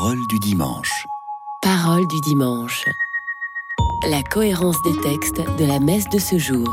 Parole 0.00 0.28
du 0.28 0.38
dimanche. 0.38 1.08
Parole 1.60 2.06
du 2.06 2.20
dimanche. 2.20 2.84
La 4.08 4.22
cohérence 4.22 4.80
des 4.84 4.96
textes 5.00 5.42
de 5.58 5.64
la 5.64 5.80
messe 5.80 6.08
de 6.08 6.20
ce 6.20 6.38
jour. 6.38 6.68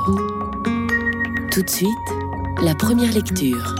Tout 1.51 1.63
de 1.63 1.69
suite, 1.69 1.89
la 2.61 2.75
première 2.75 3.11
lecture. 3.11 3.73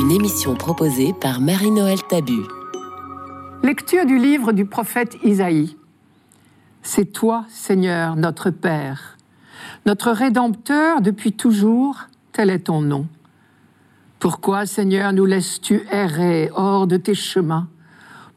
Une 0.00 0.10
émission 0.10 0.54
proposée 0.54 1.12
par 1.12 1.42
Marie-Noël 1.42 2.02
Tabu. 2.08 2.44
Lecture 3.62 4.06
du 4.06 4.16
livre 4.16 4.52
du 4.52 4.64
prophète 4.64 5.18
Isaïe. 5.22 5.76
C'est 6.82 7.12
toi, 7.12 7.44
Seigneur, 7.50 8.16
notre 8.16 8.48
Père, 8.48 9.18
notre 9.84 10.12
Rédempteur 10.12 11.02
depuis 11.02 11.34
toujours, 11.34 12.06
tel 12.32 12.48
est 12.48 12.60
ton 12.60 12.80
nom. 12.80 13.06
Pourquoi, 14.18 14.66
Seigneur, 14.66 15.12
nous 15.12 15.26
laisses-tu 15.26 15.86
errer 15.92 16.50
hors 16.54 16.88
de 16.88 16.96
tes 16.96 17.14
chemins? 17.14 17.68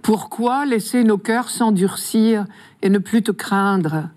Pourquoi 0.04 0.66
laisser 0.66 1.04
nos 1.04 1.18
cœurs 1.18 1.50
s'endurcir 1.50 2.46
et 2.84 2.90
ne 2.90 3.00
plus 3.00 3.24
te 3.24 3.32
craindre? 3.32 4.10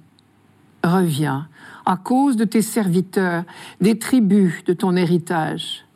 Reviens, 0.83 1.49
à 1.87 1.97
cause 1.97 2.37
de 2.37 2.45
tes 2.45 2.61
serviteurs, 2.61 3.45
des 3.81 3.99
tribus 3.99 4.63
de 4.65 4.75
ton 4.75 4.95
héritage. 4.95 5.87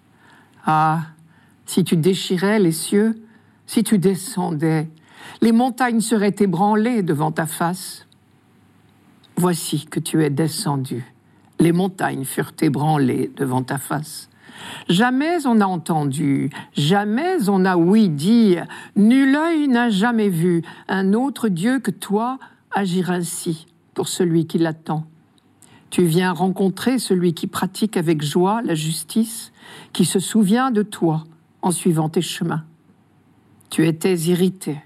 Ah, 0.65 1.03
si 1.67 1.85
tu 1.85 1.97
déchirais 1.97 2.59
les 2.59 2.73
cieux, 2.73 3.23
si 3.67 3.85
tu 3.85 3.99
descendais, 3.99 4.89
les 5.43 5.53
montagnes 5.53 6.01
seraient 6.01 6.35
ébranlées 6.39 7.03
devant 7.03 7.33
ta 7.33 7.45
face. 7.47 8.07
Voici 9.37 9.85
que 9.85 10.01
tu 10.01 10.25
es 10.25 10.31
descendu, 10.31 11.05
les 11.61 11.73
montagnes 11.73 12.25
furent 12.25 12.55
ébranlées 12.61 13.31
devant 13.37 13.63
ta 13.63 13.77
face. 13.77 14.31
Jamais 14.89 15.47
on 15.47 15.57
n'a 15.57 15.69
entendu, 15.69 16.51
jamais 16.75 17.49
on 17.49 17.61
n'a 17.61 17.77
ouï 17.79 18.09
dire, 18.09 18.67
nul 18.97 19.35
œil 19.37 19.69
n'a 19.69 19.91
jamais 19.91 20.29
vu 20.29 20.63
un 20.89 21.13
autre 21.13 21.49
Dieu 21.49 21.79
que 21.79 21.91
toi 21.91 22.39
agir 22.71 23.11
ainsi 23.11 23.67
pour 23.95 24.09
celui 24.09 24.47
qui 24.47 24.59
l'attend. 24.59 25.05
Tu 25.91 26.05
viens 26.05 26.33
rencontrer 26.33 26.99
celui 26.99 27.33
qui 27.33 27.47
pratique 27.47 27.97
avec 27.97 28.23
joie 28.23 28.61
la 28.63 28.75
justice, 28.75 29.53
qui 29.93 30.05
se 30.05 30.19
souvient 30.19 30.71
de 30.71 30.83
toi 30.83 31.25
en 31.63 31.71
suivant 31.71 32.09
tes 32.09 32.21
chemins. 32.21 32.65
Tu 33.71 33.87
étais 33.87 34.17
irrité, 34.17 34.79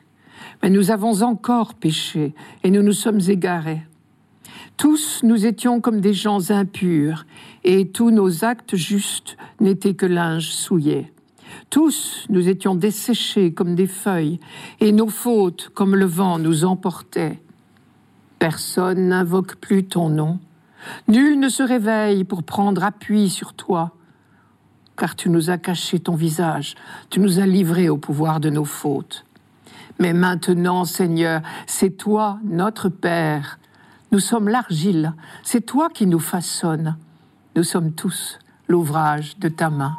mais 0.62 0.70
nous 0.70 0.90
avons 0.90 1.22
encore 1.22 1.74
péché 1.74 2.34
et 2.62 2.70
nous 2.70 2.82
nous 2.82 2.92
sommes 2.92 3.20
égarés. 3.28 3.82
Tous 4.76 5.20
nous 5.22 5.46
étions 5.46 5.80
comme 5.80 6.00
des 6.00 6.14
gens 6.14 6.50
impurs, 6.50 7.26
et 7.64 7.88
tous 7.88 8.10
nos 8.10 8.44
actes 8.44 8.76
justes 8.76 9.36
n'étaient 9.60 9.94
que 9.94 10.06
linge 10.06 10.50
souillé. 10.50 11.12
Tous 11.70 12.26
nous 12.28 12.48
étions 12.48 12.74
desséchés 12.74 13.52
comme 13.52 13.74
des 13.74 13.86
feuilles, 13.86 14.40
et 14.80 14.92
nos 14.92 15.08
fautes 15.08 15.70
comme 15.74 15.94
le 15.94 16.06
vent 16.06 16.38
nous 16.38 16.64
emportaient. 16.64 17.42
Personne 18.38 19.08
n'invoque 19.08 19.56
plus 19.56 19.84
ton 19.84 20.08
nom. 20.08 20.38
Nul 21.08 21.38
ne 21.38 21.48
se 21.48 21.62
réveille 21.62 22.24
pour 22.24 22.42
prendre 22.42 22.82
appui 22.82 23.28
sur 23.28 23.54
toi, 23.54 23.92
car 24.96 25.14
tu 25.14 25.30
nous 25.30 25.50
as 25.50 25.58
caché 25.58 26.00
ton 26.00 26.14
visage, 26.14 26.74
tu 27.10 27.20
nous 27.20 27.38
as 27.38 27.46
livrés 27.46 27.88
au 27.88 27.96
pouvoir 27.96 28.40
de 28.40 28.50
nos 28.50 28.64
fautes. 28.64 29.24
Mais 29.98 30.12
maintenant, 30.12 30.84
Seigneur, 30.84 31.42
c'est 31.66 31.96
toi, 31.96 32.38
notre 32.44 32.88
Père, 32.88 33.58
nous 34.10 34.18
sommes 34.18 34.48
l'argile, 34.48 35.14
c'est 35.42 35.64
toi 35.64 35.88
qui 35.88 36.06
nous 36.06 36.18
façonnes. 36.18 36.96
Nous 37.54 37.64
sommes 37.64 37.92
tous 37.92 38.38
l'ouvrage 38.66 39.38
de 39.38 39.50
ta 39.50 39.68
main. 39.68 39.94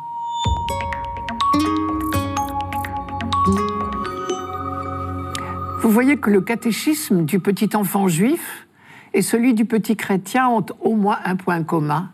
Vous 5.79 5.91
voyez 5.91 6.17
que 6.17 6.31
le 6.31 6.41
catéchisme 6.41 7.25
du 7.25 7.39
petit 7.39 7.75
enfant 7.75 8.07
juif 8.07 8.67
et 9.13 9.21
celui 9.21 9.53
du 9.53 9.65
petit 9.65 9.95
chrétien 9.95 10.49
ont 10.49 10.65
au 10.81 10.95
moins 10.95 11.19
un 11.25 11.35
point 11.35 11.61
commun. 11.61 12.09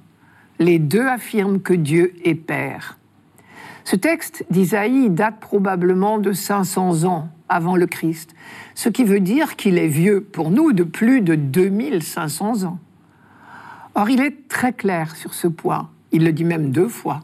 Les 0.59 0.77
deux 0.77 1.07
affirment 1.07 1.61
que 1.61 1.73
Dieu 1.73 2.15
est 2.25 2.35
Père. 2.35 2.97
Ce 3.85 3.95
texte 3.95 4.45
d'Isaïe 4.49 5.09
date 5.09 5.39
probablement 5.39 6.17
de 6.17 6.33
500 6.33 7.05
ans 7.05 7.29
avant 7.47 7.77
le 7.77 7.87
Christ, 7.87 8.35
ce 8.75 8.89
qui 8.89 9.05
veut 9.05 9.21
dire 9.21 9.55
qu'il 9.55 9.77
est 9.77 9.87
vieux 9.87 10.19
pour 10.21 10.51
nous 10.51 10.73
de 10.73 10.83
plus 10.83 11.21
de 11.21 11.35
2500 11.35 12.65
ans. 12.65 12.79
Or, 13.99 14.09
il 14.09 14.21
est 14.21 14.47
très 14.47 14.71
clair 14.71 15.13
sur 15.13 15.33
ce 15.33 15.49
point, 15.49 15.89
il 16.13 16.23
le 16.23 16.31
dit 16.31 16.45
même 16.45 16.71
deux 16.71 16.87
fois. 16.87 17.19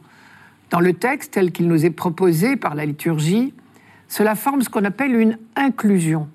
Dans 0.72 0.82
le 0.82 0.92
texte 0.92 1.32
tel 1.32 1.54
qu'il 1.54 1.70
nous 1.70 1.86
est 1.86 1.90
proposé 1.90 2.58
par 2.58 2.76
la 2.76 2.86
liturgie, 2.86 3.54
cela 4.10 4.36
forme 4.36 4.62
ce 4.62 4.68
qu'on 4.68 4.84
appelle 4.84 5.16
une 5.16 5.38
inclusion. 5.56 6.28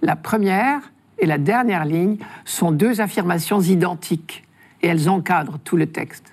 La 0.00 0.14
première 0.14 0.92
et 1.18 1.26
la 1.26 1.36
dernière 1.36 1.84
ligne 1.84 2.18
sont 2.44 2.70
deux 2.70 3.00
affirmations 3.00 3.60
identiques 3.60 4.44
et 4.82 4.86
elles 4.86 5.10
encadrent 5.10 5.58
tout 5.58 5.76
le 5.76 5.86
texte. 5.86 6.32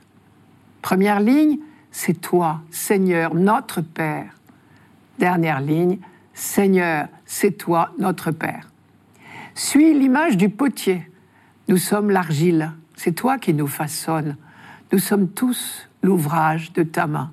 Première 0.84 1.20
ligne, 1.20 1.58
c'est 1.90 2.22
toi, 2.22 2.62
Seigneur, 2.70 3.34
notre 3.34 3.82
Père. 3.82 4.36
Dernière 5.18 5.60
ligne, 5.60 5.98
Seigneur, 6.36 7.08
c'est 7.26 7.58
toi 7.58 7.94
notre 7.98 8.30
Père. 8.30 8.70
Suis 9.56 9.98
l'image 9.98 10.38
du 10.38 10.50
potier. 10.50 11.10
Nous 11.68 11.78
sommes 11.78 12.12
l'argile, 12.12 12.74
c'est 13.00 13.14
toi 13.14 13.38
qui 13.38 13.54
nous 13.54 13.68
façonnes. 13.68 14.36
Nous 14.92 15.00
sommes 15.00 15.30
tous 15.30 15.88
l'ouvrage 16.04 16.74
de 16.74 16.84
ta 16.84 17.08
main. 17.08 17.32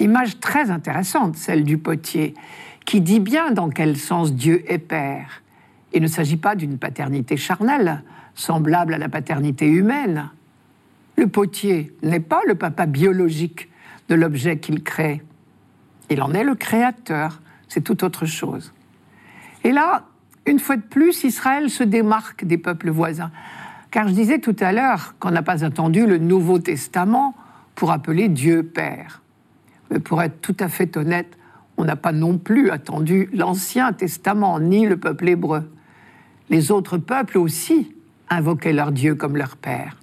Image 0.00 0.40
très 0.40 0.70
intéressante, 0.72 1.36
celle 1.36 1.62
du 1.62 1.78
potier, 1.78 2.34
qui 2.84 3.00
dit 3.00 3.20
bien 3.20 3.52
dans 3.52 3.70
quel 3.70 3.96
sens 3.96 4.32
Dieu 4.32 4.64
est 4.66 4.78
Père. 4.78 5.42
Il 5.92 6.02
ne 6.02 6.08
s'agit 6.08 6.36
pas 6.36 6.56
d'une 6.56 6.78
paternité 6.78 7.36
charnelle, 7.36 8.02
semblable 8.34 8.94
à 8.94 8.98
la 8.98 9.08
paternité 9.08 9.68
humaine. 9.68 10.30
Le 11.16 11.28
potier 11.28 11.94
n'est 12.02 12.18
pas 12.18 12.40
le 12.44 12.56
papa 12.56 12.86
biologique 12.86 13.68
de 14.08 14.16
l'objet 14.16 14.58
qu'il 14.58 14.82
crée. 14.82 15.22
Il 16.10 16.22
en 16.22 16.32
est 16.32 16.44
le 16.44 16.56
créateur, 16.56 17.40
c'est 17.68 17.84
tout 17.84 18.02
autre 18.02 18.26
chose. 18.26 18.72
Et 19.62 19.70
là, 19.70 20.06
une 20.44 20.58
fois 20.58 20.76
de 20.76 20.82
plus, 20.82 21.22
Israël 21.22 21.70
se 21.70 21.84
démarque 21.84 22.44
des 22.44 22.58
peuples 22.58 22.90
voisins. 22.90 23.30
Car 23.90 24.08
je 24.08 24.12
disais 24.12 24.38
tout 24.38 24.56
à 24.60 24.72
l'heure 24.72 25.14
qu'on 25.18 25.30
n'a 25.30 25.42
pas 25.42 25.64
attendu 25.64 26.06
le 26.06 26.18
Nouveau 26.18 26.58
Testament 26.58 27.34
pour 27.74 27.90
appeler 27.90 28.28
Dieu 28.28 28.62
Père. 28.62 29.22
Mais 29.90 29.98
pour 29.98 30.22
être 30.22 30.40
tout 30.40 30.56
à 30.60 30.68
fait 30.68 30.96
honnête, 30.96 31.38
on 31.78 31.84
n'a 31.84 31.96
pas 31.96 32.12
non 32.12 32.38
plus 32.38 32.70
attendu 32.70 33.30
l'Ancien 33.32 33.92
Testament, 33.92 34.60
ni 34.60 34.86
le 34.86 34.98
peuple 34.98 35.28
hébreu. 35.28 35.70
Les 36.50 36.70
autres 36.70 36.98
peuples 36.98 37.38
aussi 37.38 37.94
invoquaient 38.28 38.72
leur 38.72 38.92
Dieu 38.92 39.14
comme 39.14 39.36
leur 39.36 39.56
Père. 39.56 39.96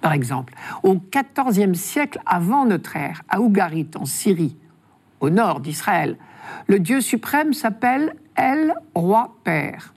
Par 0.00 0.12
exemple, 0.12 0.54
au 0.82 0.96
XIVe 0.96 1.74
siècle 1.74 2.20
avant 2.26 2.66
notre 2.66 2.96
ère, 2.96 3.22
à 3.28 3.40
Ougarit, 3.40 3.88
en 3.98 4.04
Syrie, 4.04 4.56
au 5.20 5.30
nord 5.30 5.60
d'Israël, 5.60 6.18
le 6.66 6.78
Dieu 6.78 7.00
suprême 7.00 7.54
s'appelle 7.54 8.14
El 8.36 8.74
Roi 8.94 9.34
Père. 9.42 9.94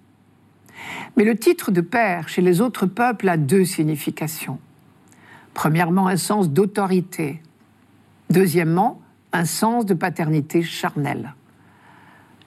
Mais 1.16 1.24
le 1.24 1.38
titre 1.38 1.72
de 1.72 1.82
Père 1.82 2.30
chez 2.30 2.42
les 2.42 2.62
autres 2.62 2.86
peuples 2.86 3.30
a 3.30 3.38
deux 3.38 3.66
significations. 3.66 4.60
Premièrement, 5.54 6.08
un 6.08 6.18
sens 6.18 6.50
d'autorité. 6.50 7.42
Deuxièmement, 8.30 9.02
un 9.34 9.46
sens 9.46 9.86
de 9.86 9.94
paternité 9.94 10.62
charnelle. 10.62 11.34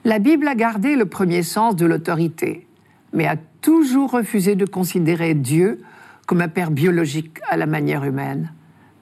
La 0.03 0.19
Bible 0.19 0.47
a 0.47 0.55
gardé 0.55 0.95
le 0.95 1.05
premier 1.05 1.43
sens 1.43 1.75
de 1.75 1.85
l'autorité, 1.85 2.67
mais 3.13 3.27
a 3.27 3.35
toujours 3.61 4.11
refusé 4.11 4.55
de 4.55 4.65
considérer 4.65 5.33
Dieu 5.33 5.81
comme 6.25 6.41
un 6.41 6.47
père 6.47 6.71
biologique 6.71 7.39
à 7.49 7.57
la 7.57 7.65
manière 7.65 8.03
humaine. 8.03 8.51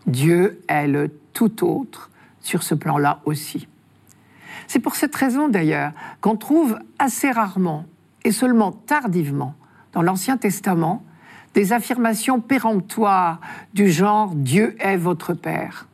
Dieu 0.08 0.62
est 0.68 0.88
le 0.88 1.12
tout 1.34 1.64
autre 1.66 2.10
sur 2.42 2.64
ce 2.64 2.76
plan-là 2.76 3.22
aussi. 3.26 3.68
C'est 4.68 4.80
pour 4.80 4.96
cette 4.96 5.16
raison 5.16 5.48
d'ailleurs 5.48 5.92
qu'on 6.22 6.36
trouve 6.36 6.80
assez 6.98 7.32
rarement 7.32 7.86
et 8.24 8.32
seulement 8.32 8.72
tardivement 8.72 9.56
dans 9.94 10.02
l'Ancien 10.02 10.38
Testament 10.38 11.04
des 11.54 11.74
affirmations 11.74 12.42
péremptoires 12.42 13.40
du 13.74 13.90
genre 13.90 14.34
Dieu 14.36 14.76
est 14.80 14.98
votre 14.98 15.34
Père. 15.34 15.88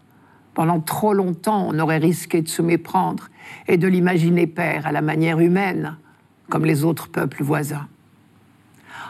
Pendant 0.54 0.80
trop 0.80 1.14
longtemps, 1.14 1.68
on 1.70 1.80
aurait 1.80 1.98
risqué 1.98 2.42
de 2.42 2.48
se 2.48 2.62
méprendre 2.62 3.30
et 3.68 3.78
de 3.78 3.88
l'imaginer 3.88 4.48
Père 4.48 4.88
à 4.88 4.92
la 4.92 5.02
manière 5.02 5.40
humaine, 5.40 5.98
comme 6.50 6.66
les 6.66 6.84
autres 6.84 7.10
peuples 7.10 7.44
voisins. 7.44 7.88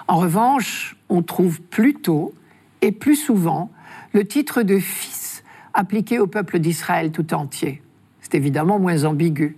En 0.07 0.17
revanche, 0.17 0.95
on 1.09 1.21
trouve 1.23 1.61
plutôt 1.61 2.33
et 2.81 2.91
plus 2.91 3.15
souvent 3.15 3.71
le 4.13 4.25
titre 4.25 4.61
de 4.61 4.77
Fils 4.79 5.43
appliqué 5.73 6.19
au 6.19 6.27
peuple 6.27 6.59
d'Israël 6.59 7.11
tout 7.11 7.33
entier. 7.33 7.81
C'est 8.21 8.35
évidemment 8.35 8.79
moins 8.79 9.03
ambigu. 9.03 9.57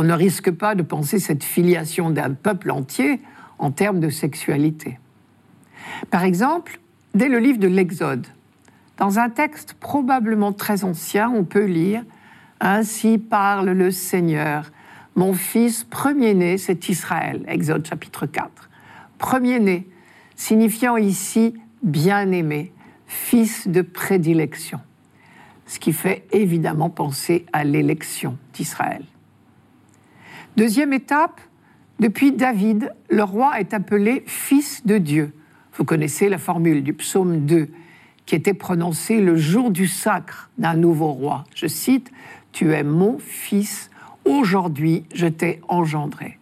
On 0.00 0.04
ne 0.04 0.12
risque 0.12 0.52
pas 0.52 0.76
de 0.76 0.84
penser 0.84 1.18
cette 1.18 1.42
filiation 1.42 2.10
d'un 2.10 2.32
peuple 2.32 2.70
entier 2.70 3.20
en 3.58 3.72
termes 3.72 3.98
de 3.98 4.10
sexualité. 4.10 4.96
Par 6.12 6.22
exemple, 6.22 6.78
dès 7.16 7.28
le 7.28 7.40
livre 7.40 7.58
de 7.58 7.66
l'Exode, 7.66 8.28
dans 8.96 9.18
un 9.18 9.28
texte 9.28 9.74
probablement 9.74 10.52
très 10.52 10.84
ancien, 10.84 11.28
on 11.28 11.42
peut 11.42 11.64
lire 11.64 12.04
Ainsi 12.60 13.18
parle 13.18 13.70
le 13.70 13.90
Seigneur. 13.90 14.70
Mon 15.16 15.34
fils 15.34 15.82
premier-né, 15.82 16.58
c'est 16.58 16.88
Israël. 16.88 17.44
Exode 17.48 17.84
chapitre 17.84 18.26
4. 18.26 18.70
Premier-né, 19.18 19.88
signifiant 20.36 20.96
ici 20.96 21.54
bien-aimé, 21.82 22.72
fils 23.08 23.66
de 23.66 23.82
prédilection. 23.82 24.78
Ce 25.66 25.80
qui 25.80 25.92
fait 25.92 26.24
évidemment 26.30 26.88
penser 26.88 27.46
à 27.52 27.64
l'élection 27.64 28.38
d'Israël. 28.52 29.02
Deuxième 30.58 30.92
étape, 30.92 31.40
depuis 32.00 32.32
David, 32.32 32.92
le 33.10 33.22
roi 33.22 33.60
est 33.60 33.74
appelé 33.74 34.24
fils 34.26 34.84
de 34.84 34.98
Dieu. 34.98 35.32
Vous 35.74 35.84
connaissez 35.84 36.28
la 36.28 36.38
formule 36.38 36.82
du 36.82 36.94
psaume 36.94 37.46
2 37.46 37.68
qui 38.26 38.34
était 38.34 38.54
prononcée 38.54 39.20
le 39.20 39.36
jour 39.36 39.70
du 39.70 39.86
sacre 39.86 40.50
d'un 40.58 40.74
nouveau 40.74 41.12
roi. 41.12 41.44
Je 41.54 41.68
cite, 41.68 42.10
Tu 42.50 42.72
es 42.72 42.82
mon 42.82 43.20
fils, 43.20 43.88
aujourd'hui 44.24 45.04
je 45.14 45.28
t'ai 45.28 45.60
engendré. 45.68 46.40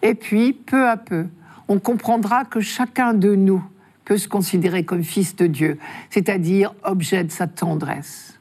Et 0.00 0.14
puis, 0.14 0.54
peu 0.54 0.88
à 0.88 0.96
peu, 0.96 1.26
on 1.68 1.78
comprendra 1.80 2.46
que 2.46 2.60
chacun 2.60 3.12
de 3.12 3.34
nous 3.34 3.62
peut 4.06 4.16
se 4.16 4.28
considérer 4.28 4.86
comme 4.86 5.04
fils 5.04 5.36
de 5.36 5.46
Dieu, 5.46 5.78
c'est-à-dire 6.08 6.72
objet 6.82 7.22
de 7.22 7.30
sa 7.30 7.48
tendresse. 7.48 8.38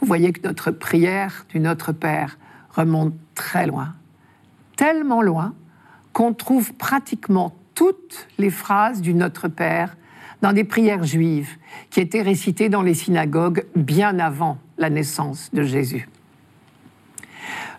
Vous 0.00 0.06
voyez 0.06 0.32
que 0.32 0.46
notre 0.46 0.70
prière 0.70 1.46
du 1.48 1.58
Notre 1.58 1.90
Père 1.90 2.38
remonte 2.78 3.14
très 3.34 3.66
loin, 3.66 3.94
tellement 4.76 5.20
loin 5.20 5.54
qu'on 6.12 6.32
trouve 6.32 6.72
pratiquement 6.74 7.52
toutes 7.74 8.28
les 8.38 8.50
phrases 8.50 9.00
du 9.00 9.14
Notre 9.14 9.48
Père 9.48 9.96
dans 10.42 10.52
des 10.52 10.64
prières 10.64 11.04
juives 11.04 11.56
qui 11.90 12.00
étaient 12.00 12.22
récitées 12.22 12.68
dans 12.68 12.82
les 12.82 12.94
synagogues 12.94 13.66
bien 13.74 14.18
avant 14.20 14.58
la 14.78 14.90
naissance 14.90 15.50
de 15.52 15.64
Jésus. 15.64 16.08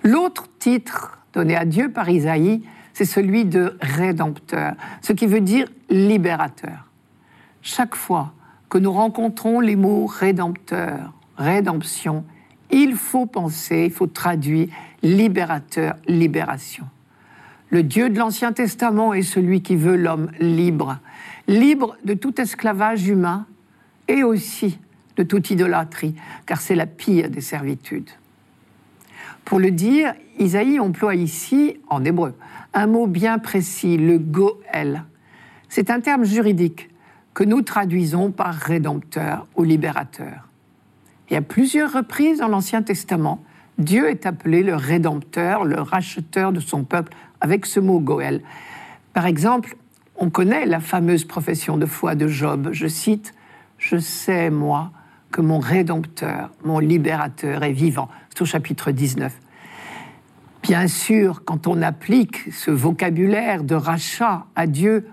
L'autre 0.03 0.47
titre 0.59 1.17
donné 1.33 1.55
à 1.55 1.63
Dieu 1.63 1.91
par 1.91 2.09
Isaïe, 2.09 2.61
c'est 2.93 3.05
celui 3.05 3.45
de 3.45 3.77
rédempteur, 3.81 4.73
ce 5.01 5.13
qui 5.13 5.27
veut 5.27 5.41
dire 5.41 5.67
libérateur. 5.89 6.87
Chaque 7.61 7.95
fois 7.95 8.33
que 8.69 8.77
nous 8.77 8.91
rencontrons 8.91 9.61
les 9.61 9.77
mots 9.77 10.05
rédempteur, 10.05 11.13
rédemption, 11.37 12.25
il 12.71 12.95
faut 12.95 13.25
penser, 13.25 13.85
il 13.85 13.91
faut 13.91 14.07
traduire 14.07 14.67
libérateur, 15.03 15.95
libération. 16.07 16.85
Le 17.69 17.83
Dieu 17.83 18.09
de 18.09 18.17
l'Ancien 18.17 18.51
Testament 18.51 19.13
est 19.13 19.21
celui 19.21 19.61
qui 19.61 19.75
veut 19.75 19.95
l'homme 19.95 20.31
libre, 20.39 20.97
libre 21.47 21.97
de 22.03 22.13
tout 22.13 22.41
esclavage 22.41 23.07
humain 23.07 23.45
et 24.07 24.23
aussi 24.23 24.79
de 25.17 25.23
toute 25.23 25.51
idolâtrie, 25.51 26.15
car 26.45 26.61
c'est 26.61 26.75
la 26.75 26.87
pire 26.87 27.29
des 27.29 27.41
servitudes. 27.41 28.09
Pour 29.45 29.59
le 29.59 29.71
dire, 29.71 30.13
Isaïe 30.37 30.79
emploie 30.79 31.15
ici, 31.15 31.77
en 31.89 32.03
hébreu, 32.05 32.33
un 32.73 32.87
mot 32.87 33.07
bien 33.07 33.39
précis, 33.39 33.97
le 33.97 34.17
goël. 34.17 35.03
C'est 35.69 35.89
un 35.89 35.99
terme 35.99 36.23
juridique 36.23 36.89
que 37.33 37.43
nous 37.43 37.61
traduisons 37.61 38.31
par 38.31 38.53
rédempteur 38.53 39.47
ou 39.55 39.63
libérateur. 39.63 40.47
Et 41.29 41.35
à 41.35 41.41
plusieurs 41.41 41.93
reprises 41.93 42.39
dans 42.39 42.47
l'Ancien 42.47 42.81
Testament, 42.81 43.43
Dieu 43.79 44.09
est 44.09 44.25
appelé 44.25 44.61
le 44.61 44.75
rédempteur, 44.75 45.63
le 45.63 45.79
racheteur 45.79 46.51
de 46.51 46.59
son 46.59 46.83
peuple, 46.83 47.13
avec 47.39 47.65
ce 47.65 47.79
mot 47.79 48.01
Goël. 48.01 48.41
Par 49.13 49.25
exemple, 49.25 49.77
on 50.17 50.29
connaît 50.29 50.65
la 50.65 50.81
fameuse 50.81 51.23
profession 51.23 51.77
de 51.77 51.85
foi 51.85 52.15
de 52.15 52.27
Job. 52.27 52.69
Je 52.73 52.87
cite 52.87 53.33
Je 53.77 53.97
sais, 53.97 54.49
moi, 54.49 54.91
que 55.31 55.39
mon 55.39 55.59
rédempteur, 55.59 56.51
mon 56.65 56.79
libérateur 56.79 57.63
est 57.63 57.71
vivant. 57.71 58.09
C'est 58.29 58.41
au 58.41 58.45
chapitre 58.45 58.91
19. 58.91 59.33
Bien 60.61 60.87
sûr, 60.89 61.45
quand 61.45 61.65
on 61.65 61.81
applique 61.81 62.51
ce 62.51 62.71
vocabulaire 62.71 63.63
de 63.63 63.75
rachat 63.75 64.45
à 64.57 64.67
Dieu, 64.67 65.07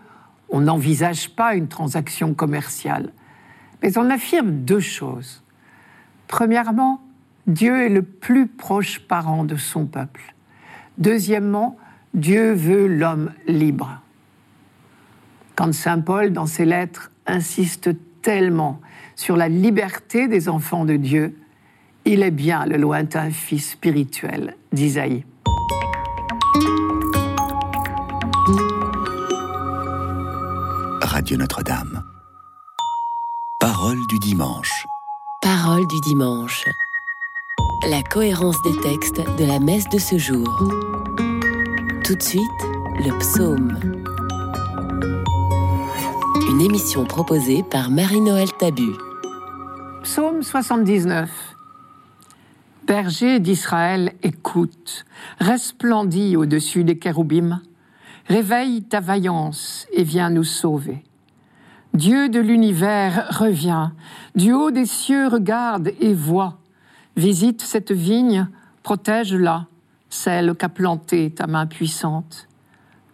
on 0.49 0.63
n'envisage 0.63 1.31
pas 1.31 1.55
une 1.55 1.69
transaction 1.69 2.35
commerciale. 2.35 3.13
Mais 3.81 3.97
on 3.97 4.11
affirme 4.11 4.51
deux 4.51 4.81
choses. 4.81 5.45
Premièrement, 6.27 7.01
Dieu 7.47 7.85
est 7.85 7.89
le 7.89 8.03
plus 8.03 8.49
proche 8.49 8.99
parent 9.01 9.45
de 9.45 9.57
son 9.57 9.87
peuple. 9.87 10.35
Deuxièmement, 10.99 11.77
Dieu 12.15 12.53
veut 12.53 12.89
l'homme 12.89 13.33
libre. 13.47 14.01
Quand 15.55 15.73
Saint 15.73 16.01
Paul, 16.01 16.33
dans 16.33 16.47
ses 16.47 16.65
lettres, 16.65 17.11
insiste 17.27 17.91
tellement 18.23 18.81
sur 19.15 19.37
la 19.37 19.49
liberté 19.49 20.29
des 20.29 20.49
enfants 20.49 20.85
de 20.85 20.97
Dieu, 20.97 21.39
il 22.05 22.23
est 22.23 22.31
bien 22.31 22.67
le 22.67 22.77
lointain 22.77 23.31
fils 23.31 23.71
spirituel 23.71 24.57
d'Isaïe. 24.73 25.25
Radio 31.03 31.37
Notre-Dame. 31.37 32.03
Parole 33.61 33.99
du 34.09 34.19
dimanche. 34.19 34.87
Parole 35.43 35.87
du 35.87 36.01
dimanche. 36.01 36.65
La 37.89 38.03
cohérence 38.03 38.61
des 38.63 38.77
textes 38.81 39.23
de 39.39 39.45
la 39.45 39.61
messe 39.61 39.89
de 39.89 39.99
ce 39.99 40.19
jour. 40.19 40.49
Tout 42.03 42.17
de 42.17 42.23
suite, 42.23 42.43
le 42.99 43.17
psaume. 43.21 43.79
Une 46.51 46.61
émission 46.63 47.05
proposée 47.05 47.63
par 47.63 47.91
Marie-Noël 47.91 48.49
Tabu. 48.59 48.91
Psaume 50.03 50.43
79. 50.43 51.31
Berger 52.89 53.39
d'Israël, 53.39 54.15
écoute, 54.25 55.05
resplendis 55.39 56.37
au-dessus 56.37 56.83
des 56.83 56.99
kéroubim, 56.99 57.63
réveille 58.27 58.83
ta 58.83 58.99
vaillance 58.99 59.87
et 59.93 60.03
viens 60.03 60.31
nous 60.31 60.43
sauver. 60.43 61.05
Dieu 61.95 62.29
de 62.31 62.41
l'univers, 62.41 63.29
reviens, 63.39 63.93
du 64.35 64.53
haut 64.53 64.73
des 64.73 64.87
cieux 64.87 65.29
regarde 65.29 65.93
et 66.01 66.15
vois, 66.15 66.59
visite 67.17 67.63
cette 67.63 67.93
vigne, 67.93 68.49
protège-la, 68.83 69.67
celle 70.11 70.55
qu'a 70.55 70.69
plantée 70.69 71.31
ta 71.31 71.47
main 71.47 71.67
puissante. 71.67 72.49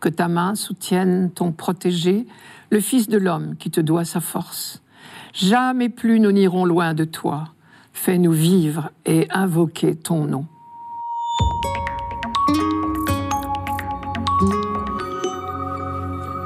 Que 0.00 0.08
ta 0.08 0.28
main 0.28 0.54
soutienne 0.54 1.30
ton 1.30 1.52
protégé, 1.52 2.26
le 2.70 2.80
Fils 2.80 3.08
de 3.08 3.18
l'homme 3.18 3.56
qui 3.56 3.70
te 3.70 3.80
doit 3.80 4.04
sa 4.04 4.20
force. 4.20 4.82
Jamais 5.32 5.88
plus 5.88 6.20
nous 6.20 6.32
n'irons 6.32 6.64
loin 6.64 6.92
de 6.92 7.04
toi. 7.04 7.48
Fais-nous 7.92 8.32
vivre 8.32 8.90
et 9.06 9.28
invoquer 9.30 9.94
ton 9.94 10.24
nom. 10.24 10.46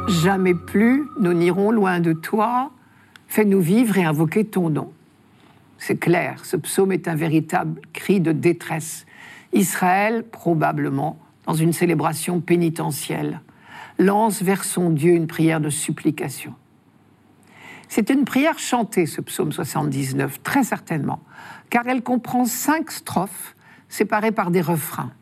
Jamais 0.08 0.54
plus 0.54 1.06
nous 1.18 1.32
n'irons 1.32 1.70
loin 1.70 2.00
de 2.00 2.12
toi. 2.12 2.70
Fais-nous 3.26 3.60
vivre 3.60 3.96
et 3.98 4.04
invoquer 4.04 4.44
ton 4.44 4.70
nom. 4.70 4.92
C'est 5.78 5.97
clair, 5.99 6.45
ce 6.45 6.56
psaume 6.56 6.92
est 6.92 7.09
un 7.09 7.14
véritable 7.14 7.80
cri 7.92 8.21
de 8.21 8.33
détresse. 8.33 9.06
Israël, 9.52 10.25
probablement, 10.25 11.18
dans 11.45 11.54
une 11.54 11.73
célébration 11.73 12.40
pénitentielle, 12.40 13.40
lance 13.99 14.42
vers 14.42 14.64
son 14.64 14.90
Dieu 14.90 15.12
une 15.12 15.26
prière 15.26 15.61
de 15.61 15.71
supplication. 15.71 16.54
C'est 17.88 18.11
une 18.11 18.25
prière 18.25 18.59
chantée, 18.59 19.06
ce 19.06 19.21
psaume 19.21 19.52
79, 19.52 20.42
très 20.42 20.64
certainement, 20.64 21.21
car 21.71 21.87
elle 21.87 22.02
comprend 22.02 22.45
cinq 22.45 22.90
strophes 22.90 23.54
séparées 23.88 24.33
par 24.33 24.50
des 24.50 24.61
refrains. 24.61 25.12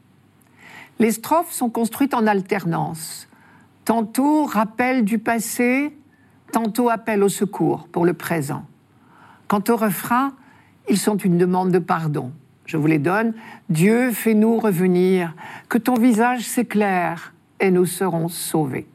Les 0.99 1.11
strophes 1.11 1.53
sont 1.53 1.71
construites 1.71 2.15
en 2.15 2.27
alternance, 2.27 3.29
tantôt 3.85 4.45
rappel 4.45 5.05
du 5.05 5.19
passé, 5.19 5.95
tantôt 6.53 6.89
appel 6.89 7.23
au 7.23 7.29
secours 7.29 7.89
pour 7.89 8.07
le 8.07 8.15
présent. 8.15 8.65
Quant 9.49 9.63
au 9.69 9.77
refrain, 9.77 10.33
ils 10.89 10.99
sont 10.99 11.17
une 11.17 11.39
demande 11.39 11.71
de 11.71 11.79
pardon. 11.79 12.33
Je 12.67 12.77
vous 12.77 12.87
les 12.87 12.99
donne. 12.99 13.35
Dieu, 13.69 14.11
fais-nous 14.11 14.59
revenir, 14.59 15.35
que 15.69 15.79
ton 15.79 15.95
visage 15.95 16.43
s'éclaire 16.43 17.35
et 17.61 17.71
nous 17.71 17.87
serons 17.87 18.29
sauvés. 18.29 18.87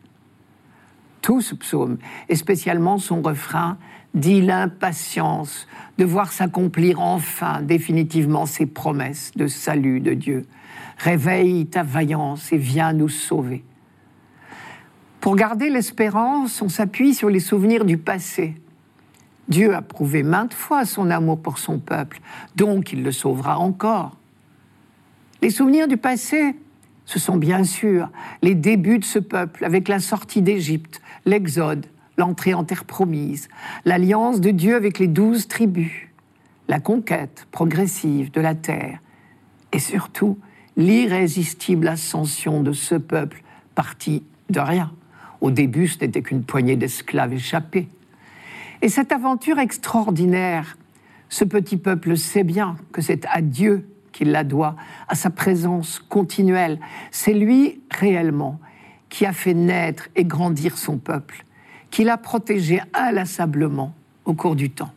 Tout 1.21 1.41
ce 1.41 1.55
psaume, 1.55 1.97
et 2.29 2.35
spécialement 2.35 2.97
son 2.97 3.21
refrain, 3.21 3.77
dit 4.13 4.41
l'impatience 4.41 5.67
de 5.97 6.05
voir 6.05 6.31
s'accomplir 6.31 6.99
enfin 6.99 7.61
définitivement 7.61 8.45
ses 8.45 8.65
promesses 8.65 9.31
de 9.35 9.47
salut 9.47 9.99
de 9.99 10.13
Dieu. 10.13 10.45
Réveille 10.97 11.67
ta 11.67 11.83
vaillance 11.83 12.51
et 12.51 12.57
viens 12.57 12.93
nous 12.93 13.09
sauver. 13.09 13.63
Pour 15.19 15.35
garder 15.35 15.69
l'espérance, 15.69 16.61
on 16.61 16.69
s'appuie 16.69 17.13
sur 17.13 17.29
les 17.29 17.39
souvenirs 17.39 17.85
du 17.85 17.97
passé. 17.97 18.55
Dieu 19.49 19.73
a 19.75 19.81
prouvé 19.81 20.23
maintes 20.23 20.53
fois 20.53 20.85
son 20.85 21.09
amour 21.09 21.41
pour 21.41 21.57
son 21.57 21.79
peuple, 21.79 22.21
donc 22.55 22.93
il 22.93 23.03
le 23.03 23.11
sauvera 23.11 23.57
encore. 23.57 24.15
Les 25.41 25.49
souvenirs 25.49 25.87
du 25.87 25.97
passé, 25.97 26.55
ce 27.05 27.17
sont 27.17 27.37
bien 27.37 27.63
sûr 27.63 28.09
les 28.43 28.53
débuts 28.53 28.99
de 28.99 29.05
ce 29.05 29.19
peuple 29.19 29.65
avec 29.65 29.87
la 29.87 29.99
sortie 29.99 30.43
d'Égypte, 30.43 31.01
l'exode, 31.25 31.87
l'entrée 32.17 32.53
en 32.53 32.63
terre 32.63 32.85
promise, 32.85 33.49
l'alliance 33.85 34.41
de 34.41 34.51
Dieu 34.51 34.75
avec 34.75 34.99
les 34.99 35.07
douze 35.07 35.47
tribus, 35.47 35.91
la 36.67 36.79
conquête 36.79 37.47
progressive 37.51 38.31
de 38.31 38.41
la 38.41 38.53
terre 38.53 38.99
et 39.71 39.79
surtout 39.79 40.37
l'irrésistible 40.77 41.87
ascension 41.87 42.61
de 42.61 42.73
ce 42.73 42.95
peuple 42.95 43.41
parti 43.73 44.23
de 44.49 44.59
rien. 44.59 44.91
Au 45.41 45.51
début, 45.51 45.87
ce 45.87 45.99
n'était 45.99 46.21
qu'une 46.21 46.43
poignée 46.43 46.75
d'esclaves 46.75 47.33
échappés. 47.33 47.87
Et 48.81 48.89
cette 48.89 49.11
aventure 49.11 49.59
extraordinaire, 49.59 50.77
ce 51.27 51.43
petit 51.43 51.77
peuple 51.77 52.15
sait 52.15 52.43
bien 52.43 52.77
que 52.93 53.01
c'est 53.01 53.25
à 53.25 53.41
Dieu 53.41 53.87
qu'il 54.13 54.31
la 54.31 54.43
doit, 54.43 54.75
à 55.07 55.15
sa 55.15 55.29
présence 55.29 55.99
continuelle. 55.99 56.79
C'est 57.11 57.33
lui 57.33 57.81
réellement 57.91 58.59
qui 59.09 59.25
a 59.25 59.33
fait 59.33 59.53
naître 59.53 60.07
et 60.15 60.23
grandir 60.23 60.77
son 60.77 60.97
peuple, 60.97 61.43
qui 61.91 62.03
l'a 62.03 62.17
protégé 62.17 62.81
inlassablement 62.93 63.93
au 64.25 64.33
cours 64.33 64.55
du 64.55 64.69
temps. 64.69 64.93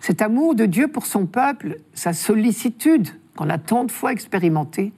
Cet 0.00 0.22
amour 0.22 0.54
de 0.54 0.64
Dieu 0.64 0.86
pour 0.88 1.06
son 1.06 1.26
peuple, 1.26 1.78
sa 1.92 2.12
sollicitude 2.12 3.08
qu'on 3.36 3.50
a 3.50 3.58
tant 3.58 3.84
de 3.84 3.90
fois 3.90 4.12
expérimentée, 4.12 4.92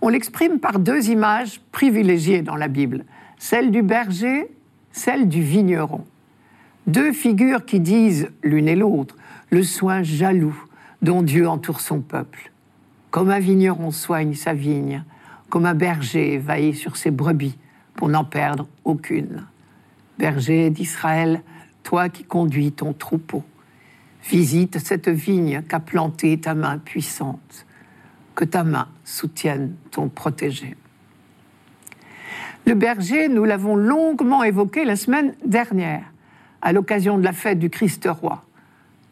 on 0.00 0.08
l'exprime 0.08 0.60
par 0.60 0.78
deux 0.78 1.10
images 1.10 1.60
privilégiées 1.72 2.42
dans 2.42 2.56
la 2.56 2.68
Bible, 2.68 3.04
celle 3.38 3.72
du 3.72 3.82
berger, 3.82 4.48
celle 4.92 5.28
du 5.28 5.42
vigneron. 5.42 6.04
Deux 6.88 7.12
figures 7.12 7.66
qui 7.66 7.80
disent 7.80 8.30
l'une 8.42 8.66
et 8.66 8.74
l'autre 8.74 9.14
le 9.50 9.62
soin 9.62 10.02
jaloux 10.02 10.58
dont 11.02 11.20
Dieu 11.20 11.46
entoure 11.46 11.82
son 11.82 12.00
peuple. 12.00 12.50
Comme 13.10 13.28
un 13.28 13.40
vigneron 13.40 13.90
soigne 13.90 14.32
sa 14.32 14.54
vigne, 14.54 15.04
comme 15.50 15.66
un 15.66 15.74
berger 15.74 16.38
veille 16.38 16.74
sur 16.74 16.96
ses 16.96 17.10
brebis 17.10 17.58
pour 17.92 18.08
n'en 18.08 18.24
perdre 18.24 18.66
aucune. 18.84 19.44
Berger 20.18 20.70
d'Israël, 20.70 21.42
toi 21.82 22.08
qui 22.08 22.24
conduis 22.24 22.72
ton 22.72 22.94
troupeau, 22.94 23.44
visite 24.24 24.78
cette 24.78 25.10
vigne 25.10 25.60
qu'a 25.68 25.80
plantée 25.80 26.40
ta 26.40 26.54
main 26.54 26.78
puissante, 26.78 27.66
que 28.34 28.46
ta 28.46 28.64
main 28.64 28.88
soutienne 29.04 29.74
ton 29.90 30.08
protégé. 30.08 30.74
Le 32.66 32.72
berger, 32.72 33.28
nous 33.28 33.44
l'avons 33.44 33.76
longuement 33.76 34.42
évoqué 34.42 34.86
la 34.86 34.96
semaine 34.96 35.34
dernière, 35.44 36.10
à 36.62 36.72
l'occasion 36.72 37.18
de 37.18 37.24
la 37.24 37.32
fête 37.32 37.58
du 37.58 37.70
Christ 37.70 38.08
roi. 38.10 38.44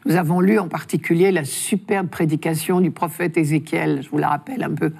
Nous 0.04 0.16
avons 0.16 0.40
lu 0.40 0.58
en 0.58 0.68
particulier 0.68 1.32
la 1.32 1.44
superbe 1.44 2.08
prédication 2.08 2.80
du 2.80 2.90
prophète 2.90 3.36
Ézéchiel, 3.36 4.02
je 4.02 4.10
vous 4.10 4.18
la 4.18 4.28
rappelle 4.28 4.62
un 4.62 4.74
peu, 4.74 4.92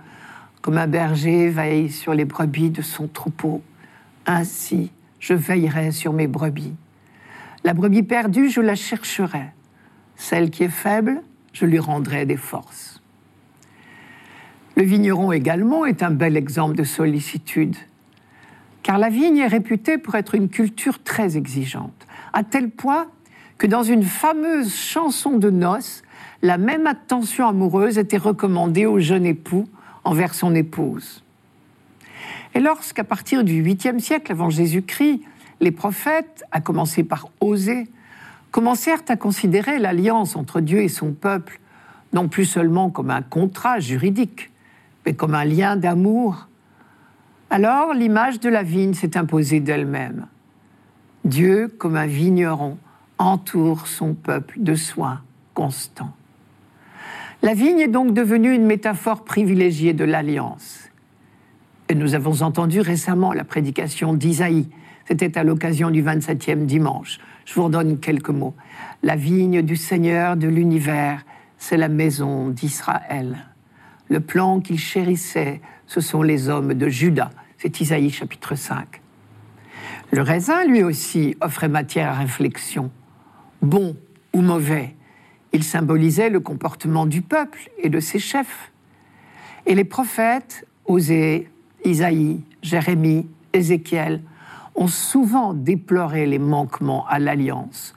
comme 0.63 0.79
un 0.79 0.87
berger 0.87 1.49
veille 1.49 1.91
sur 1.91 2.13
les 2.13 2.25
brebis 2.25 2.71
de 2.71 2.83
son 2.83 3.07
troupeau. 3.07 3.63
Ainsi, 4.27 4.91
je 5.21 5.35
veillerai 5.35 5.93
sur 5.93 6.13
mes 6.13 6.27
brebis. 6.27 6.75
La 7.63 7.75
brebis 7.75 8.03
perdue, 8.03 8.51
je 8.51 8.61
la 8.61 8.75
chercherai. 8.75 9.53
Celle 10.17 10.51
qui 10.51 10.65
est 10.65 10.69
faible, 10.69 11.23
je 11.53 11.67
lui 11.67 11.79
rendrai 11.79 12.27
des 12.27 12.37
forces. 12.37 13.01
Le 14.77 14.83
vigneron 14.83 15.33
également 15.33 15.87
est 15.87 16.03
un 16.03 16.11
bel 16.11 16.37
exemple 16.37 16.77
de 16.77 16.85
sollicitude, 16.85 17.77
car 18.83 18.99
la 18.99 19.09
vigne 19.09 19.39
est 19.39 19.47
réputée 19.47 19.99
pour 19.99 20.17
être 20.17 20.35
une 20.35 20.49
culture 20.49 21.03
très 21.03 21.37
exigeante, 21.37 22.06
à 22.37 22.45
tel 22.45 22.69
point 22.69 23.07
que 23.57 23.67
dans 23.67 23.83
une 23.83 24.03
fameuse 24.03 24.75
chanson 24.75 25.39
de 25.39 25.49
noces, 25.49 26.03
la 26.43 26.59
même 26.59 26.87
attention 26.87 27.49
amoureuse 27.49 27.97
était 27.97 28.19
recommandée 28.19 28.85
au 28.85 29.01
jeune 29.01 29.25
époux 29.25 29.67
envers 30.05 30.35
son 30.35 30.55
épouse. 30.55 31.25
Et 32.55 32.61
lorsqu'à 32.61 33.05
partir 33.05 33.43
du 33.43 33.63
8e 33.63 34.01
siècle 34.01 34.33
avant 34.33 34.51
Jésus-Christ, 34.51 35.23
les 35.61 35.71
prophètes, 35.71 36.45
à 36.53 36.61
commencer 36.61 37.05
par 37.05 37.31
Osée, 37.41 37.89
commencèrent 38.51 39.03
à 39.09 39.17
considérer 39.17 39.79
l'alliance 39.79 40.37
entre 40.37 40.61
Dieu 40.61 40.81
et 40.81 40.89
son 40.89 41.13
peuple 41.13 41.59
non 42.13 42.29
plus 42.29 42.45
seulement 42.45 42.91
comme 42.91 43.11
un 43.11 43.23
contrat 43.23 43.81
juridique, 43.81 44.51
mais 45.07 45.15
comme 45.15 45.35
un 45.35 45.47
lien 45.47 45.77
d'amour, 45.77 46.49
alors 47.49 47.95
l'image 47.95 48.41
de 48.41 48.51
la 48.51 48.63
vigne 48.63 48.93
s'est 48.93 49.17
imposée 49.17 49.61
d'elle-même. 49.61 50.27
Dieu 51.27 51.67
comme 51.67 51.97
un 51.97 52.07
vigneron 52.07 52.79
entoure 53.19 53.89
son 53.89 54.15
peuple 54.15 54.55
de 54.61 54.77
soins 54.77 55.23
constants. 55.55 56.15
La 57.43 57.53
vigne 57.53 57.81
est 57.81 57.89
donc 57.89 58.15
devenue 58.15 58.55
une 58.55 58.65
métaphore 58.65 59.25
privilégiée 59.25 59.93
de 59.93 60.05
l'alliance. 60.05 60.89
Et 61.89 61.97
nous 61.97 62.15
avons 62.15 62.43
entendu 62.43 62.81
récemment 62.81 63.33
la 63.33 63.43
prédication 63.43 64.15
d'Isaïe. 64.15 64.69
C'était 65.09 65.37
à 65.37 65.43
l'occasion 65.43 65.91
du 65.91 66.01
27e 66.01 66.65
dimanche. 66.65 67.19
Je 67.45 67.55
vous 67.55 67.65
redonne 67.65 67.99
quelques 67.99 68.31
mots. 68.31 68.55
La 69.03 69.17
vigne 69.17 69.63
du 69.63 69.75
Seigneur 69.75 70.37
de 70.37 70.47
l'univers, 70.47 71.25
c'est 71.59 71.77
la 71.77 71.89
maison 71.89 72.51
d'Israël. 72.51 73.37
Le 74.09 74.21
plan 74.21 74.61
qu'il 74.61 74.79
chérissait, 74.79 75.61
ce 75.89 76.01
sont 76.01 76.23
les 76.23 76.49
hommes 76.49 76.75
de 76.75 76.89
Juda. 76.89 77.31
C'est 77.59 77.81
Isaïe 77.81 78.11
chapitre 78.11 78.55
5. 78.55 79.03
Le 80.13 80.23
raisin, 80.23 80.65
lui 80.65 80.83
aussi, 80.83 81.37
offrait 81.41 81.69
matière 81.69 82.11
à 82.11 82.15
réflexion 82.15 82.91
bon 83.63 83.97
ou 84.33 84.41
mauvais. 84.41 84.95
Il 85.53 85.65
symbolisait 85.65 86.31
le 86.31 86.41
comportement 86.41 87.07
du 87.07 87.23
peuple 87.23 87.71
et 87.79 87.89
de 87.89 88.01
ses 88.01 88.19
chefs. 88.19 88.73
Et 89.67 89.75
les 89.75 89.85
prophètes, 89.85 90.67
Osée, 90.85 91.51
Isaïe, 91.85 92.43
Jérémie, 92.63 93.29
Ézéchiel, 93.53 94.23
ont 94.75 94.89
souvent 94.89 95.55
déploré 95.55 96.27
les 96.27 96.39
manquements 96.39 97.07
à 97.09 97.19
l'alliance 97.19 97.95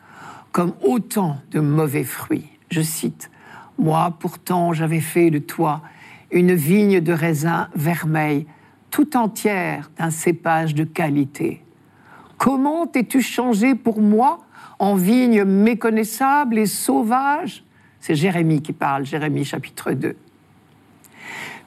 comme 0.51 0.73
autant 0.83 1.37
de 1.51 1.59
mauvais 1.59 2.03
fruits. 2.03 2.49
Je 2.71 2.81
cite, 2.81 3.29
Moi 3.77 4.15
pourtant 4.19 4.73
j'avais 4.73 5.01
fait 5.01 5.29
de 5.29 5.39
toi 5.39 5.81
une 6.31 6.53
vigne 6.53 7.01
de 7.01 7.13
raisin 7.13 7.69
vermeil, 7.75 8.47
tout 8.89 9.17
entière 9.17 9.91
d'un 9.97 10.09
cépage 10.09 10.73
de 10.73 10.83
qualité. 10.83 11.61
Comment 12.39 12.87
t'es-tu 12.87 13.21
changé 13.21 13.75
pour 13.75 14.01
moi 14.01 14.39
en 14.79 14.95
vigne 14.95 15.43
méconnaissable 15.43 16.57
et 16.57 16.65
sauvage. 16.65 17.63
C'est 17.99 18.15
Jérémie 18.15 18.61
qui 18.61 18.73
parle, 18.73 19.05
Jérémie 19.05 19.43
chapitre 19.43 19.91
2. 19.91 20.15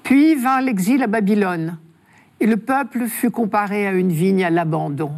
Puis 0.03 0.35
vint 0.35 0.61
l'exil 0.61 1.03
à 1.03 1.07
Babylone, 1.07 1.79
et 2.41 2.47
le 2.47 2.57
peuple 2.57 3.07
fut 3.07 3.31
comparé 3.31 3.87
à 3.87 3.93
une 3.93 4.11
vigne 4.11 4.43
à 4.43 4.51
l'abandon, 4.51 5.13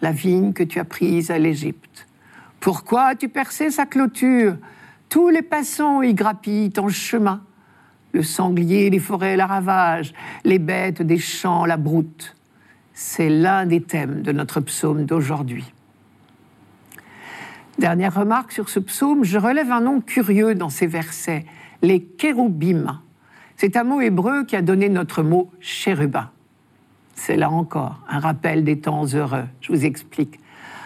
la 0.00 0.10
vigne 0.10 0.52
que 0.52 0.64
tu 0.64 0.80
as 0.80 0.84
prise 0.84 1.30
à 1.30 1.38
l'Égypte. 1.38 2.06
Pourquoi 2.58 3.08
as-tu 3.08 3.28
percé 3.28 3.70
sa 3.70 3.86
clôture? 3.86 4.56
Tous 5.08 5.28
les 5.28 5.42
passants 5.42 6.02
y 6.02 6.14
grappillent 6.14 6.72
en 6.78 6.88
chemin. 6.88 7.42
Le 8.12 8.22
sanglier 8.22 8.88
des 8.88 8.98
forêts 8.98 9.36
la 9.36 9.46
ravage, 9.46 10.14
les 10.42 10.58
bêtes 10.58 11.02
des 11.02 11.18
champs 11.18 11.66
la 11.66 11.76
broutent. 11.76 12.35
C'est 12.98 13.28
l'un 13.28 13.66
des 13.66 13.82
thèmes 13.82 14.22
de 14.22 14.32
notre 14.32 14.58
psaume 14.60 15.04
d'aujourd'hui. 15.04 15.70
Dernière 17.78 18.14
remarque 18.14 18.52
sur 18.52 18.70
ce 18.70 18.80
psaume, 18.80 19.22
je 19.22 19.36
relève 19.36 19.70
un 19.70 19.82
nom 19.82 20.00
curieux 20.00 20.54
dans 20.54 20.70
ces 20.70 20.86
versets, 20.86 21.44
les 21.82 22.00
kéroubim. 22.00 23.02
C'est 23.58 23.76
un 23.76 23.84
mot 23.84 24.00
hébreu 24.00 24.44
qui 24.46 24.56
a 24.56 24.62
donné 24.62 24.88
notre 24.88 25.22
mot 25.22 25.50
chérubin. 25.60 26.30
C'est 27.14 27.36
là 27.36 27.50
encore 27.50 28.00
un 28.08 28.18
rappel 28.18 28.64
des 28.64 28.80
temps 28.80 29.04
heureux. 29.04 29.44
Je 29.60 29.72
vous 29.72 29.84
explique. 29.84 30.40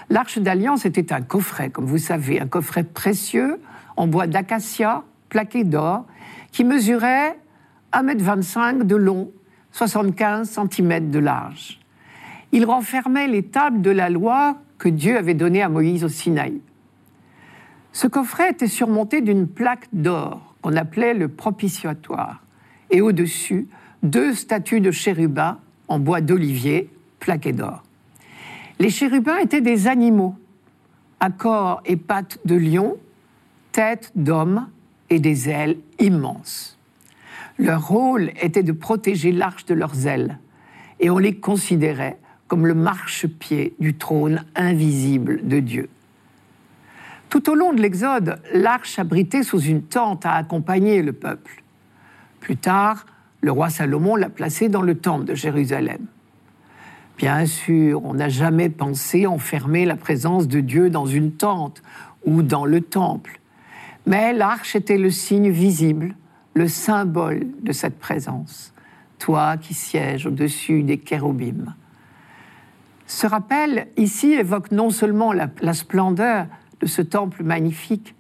L'arche 0.09 0.40
d'alliance 0.40 0.85
était 0.87 1.12
un 1.12 1.23
coffret, 1.23 1.71
comme 1.71 1.87
vous 1.87 1.99
savez, 1.99 2.40
un 2.40 2.49
coffret 2.49 2.83
précieux 2.83 3.61
en 3.97 4.09
bois 4.09 4.26
d'acacia 4.26 5.05
plaqué 5.29 5.62
d'or 5.62 6.07
qui 6.50 6.64
mesurait 6.64 7.38
1,25 7.93 8.71
m 8.81 8.85
de 8.85 8.97
long, 8.97 9.31
75 9.71 10.59
cm 10.73 11.11
de 11.12 11.21
large. 11.21 11.80
Il 12.52 12.64
renfermait 12.64 13.28
les 13.28 13.45
tables 13.45 13.83
de 13.83 13.90
la 13.90 14.11
loi 14.11 14.57
que 14.78 14.88
Dieu 14.88 15.16
avait 15.16 15.35
données 15.35 15.62
à 15.62 15.69
Moïse 15.69 16.04
au 16.04 16.09
Sinaï. 16.09 16.61
Ce 17.92 18.07
coffret 18.07 18.50
était 18.50 18.66
surmonté 18.66 19.21
d'une 19.21 19.47
plaque 19.47 19.88
d'or 19.92 20.54
qu'on 20.62 20.76
appelait 20.76 21.14
le 21.14 21.28
propitiatoire, 21.28 22.42
et 22.90 23.00
au-dessus, 23.00 23.69
deux 24.02 24.35
statues 24.35 24.80
de 24.80 24.90
chérubins 24.90 25.59
en 25.88 25.99
bois 25.99 26.21
d'olivier 26.21 26.90
plaquées 27.19 27.52
d'or. 27.52 27.83
Les 28.78 28.90
chérubins 28.90 29.38
étaient 29.38 29.61
des 29.61 29.87
animaux, 29.88 30.35
à 31.21 31.30
corps 31.30 31.83
et 31.85 31.97
pattes 31.97 32.38
de 32.45 32.57
lion, 32.57 32.97
tête 33.73 34.12
d'homme 34.14 34.69
et 35.11 35.21
des 35.21 35.49
ailes 35.49 35.78
immenses. 35.99 36.78
Leur 37.59 37.88
rôle 37.88 38.30
était 38.40 38.62
de 38.62 38.73
protéger 38.73 39.33
l'arche 39.33 39.66
de 39.66 39.75
leurs 39.75 40.07
ailes, 40.07 40.38
et 40.99 41.11
on 41.11 41.19
les 41.19 41.37
considérait 41.37 42.19
comme 42.50 42.66
le 42.66 42.75
marchepied 42.75 43.76
du 43.78 43.95
trône 43.95 44.45
invisible 44.57 45.47
de 45.47 45.61
Dieu. 45.61 45.88
Tout 47.28 47.49
au 47.49 47.54
long 47.54 47.73
de 47.73 47.80
l'Exode, 47.80 48.42
l'arche 48.52 48.99
abritait 48.99 49.45
sous 49.45 49.61
une 49.61 49.83
tente 49.83 50.26
à 50.26 50.33
accompagner 50.33 51.00
le 51.00 51.12
peuple. 51.12 51.62
Plus 52.40 52.57
tard, 52.57 53.07
le 53.40 53.52
roi 53.52 53.71
Salomon 53.71 54.16
l'a 54.16 54.30
placée 54.30 54.69
dans 54.69 54.83
le 54.83 54.97
temple 54.97 55.26
de 55.26 55.37
Jérusalem. 55.37 56.07
Bien 57.19 57.47
sûr, 57.47 58.04
on 58.04 58.14
n'a 58.14 58.28
jamais 58.28 58.69
pensé 58.69 59.28
enfermer 59.28 59.85
la 59.85 59.97
présence 59.97 60.49
de 60.49 60.59
Dieu 60.59 60.90
dans 60.90 61.07
une 61.07 61.30
tente 61.30 61.85
ou 62.25 62.42
dans 62.42 62.64
le 62.64 62.80
temple. 62.80 63.40
Mais 64.07 64.33
l'arche 64.33 64.75
était 64.75 64.99
le 64.99 65.12
signe 65.12 65.50
visible, 65.50 66.16
le 66.54 66.66
symbole 66.66 67.47
de 67.62 67.71
cette 67.71 68.00
présence, 68.00 68.75
toi 69.21 69.57
qui 69.57 69.73
sièges 69.73 70.26
au-dessus 70.26 70.83
des 70.83 70.99
kérobimes. 70.99 71.75
Ce 73.11 73.26
rappel 73.26 73.88
ici 73.97 74.35
évoque 74.35 74.71
non 74.71 74.90
seulement 74.90 75.33
la, 75.33 75.49
la 75.62 75.75
splendeur 75.75 76.47
de 76.81 76.87
ce 76.87 77.02
temple 77.02 77.43
magnifique, 77.43 78.14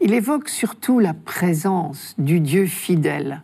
il 0.00 0.12
évoque 0.12 0.48
surtout 0.48 0.98
la 0.98 1.14
présence 1.14 2.16
du 2.18 2.40
Dieu 2.40 2.66
fidèle 2.66 3.42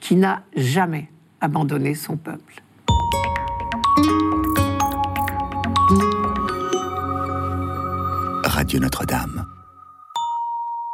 qui 0.00 0.16
n'a 0.16 0.42
jamais 0.56 1.08
abandonné 1.40 1.94
son 1.94 2.16
peuple. 2.16 2.60
Radio 8.42 8.80
Notre-Dame. 8.80 9.46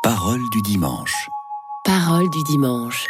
Parole 0.02 0.42
du 0.52 0.60
dimanche. 0.60 1.30
Parole 1.84 2.28
du 2.28 2.42
dimanche. 2.44 3.06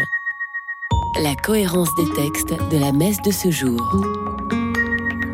La 1.20 1.34
cohérence 1.34 1.92
des 1.96 2.08
textes 2.10 2.54
de 2.70 2.78
la 2.78 2.92
messe 2.92 3.20
de 3.22 3.32
ce 3.32 3.50
jour. 3.50 4.35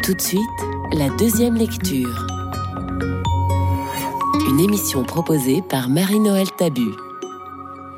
Tout 0.02 0.14
de 0.14 0.20
suite, 0.20 0.42
la 0.92 1.10
deuxième 1.10 1.54
lecture. 1.54 2.26
Une 4.48 4.58
émission 4.58 5.04
proposée 5.04 5.62
par 5.62 5.88
Marie-Noël 5.88 6.50
Tabu. 6.58 6.88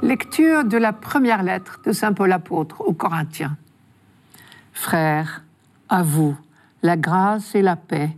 Lecture 0.03 0.65
de 0.65 0.77
la 0.77 0.93
première 0.93 1.43
lettre 1.43 1.81
de 1.87 1.93
Saint 1.93 2.13
Paul 2.13 2.31
apôtre 2.31 2.83
aux 2.83 2.93
Corinthiens. 2.93 3.57
Frères, 4.75 5.45
à 5.89 6.03
vous 6.03 6.37
la 6.83 6.99
grâce 6.99 7.55
et 7.55 7.63
la 7.63 7.77
paix 7.77 8.11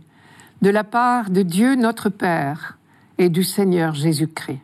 de 0.61 0.69
la 0.69 0.83
part 0.83 1.29
de 1.29 1.41
Dieu 1.41 1.75
notre 1.75 2.09
Père 2.09 2.77
et 3.17 3.29
du 3.29 3.45
Seigneur 3.45 3.93
Jésus-Christ. 3.93 4.59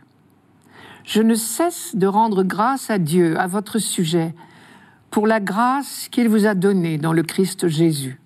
Je 1.06 1.22
ne 1.22 1.36
cesse 1.36 1.96
de 1.96 2.08
rendre 2.08 2.44
grâce 2.44 2.90
à 2.90 2.98
Dieu 2.98 3.40
à 3.40 3.48
votre 3.48 3.80
sujet 3.80 4.36
pour 5.12 5.28
la 5.28 5.40
grâce 5.40 6.10
qu'il 6.10 6.28
vous 6.28 6.46
a 6.46 6.56
donnée 6.56 6.98
dans 6.98 7.14
le 7.14 7.24
Christ 7.24 7.70
Jésus. 7.70 8.20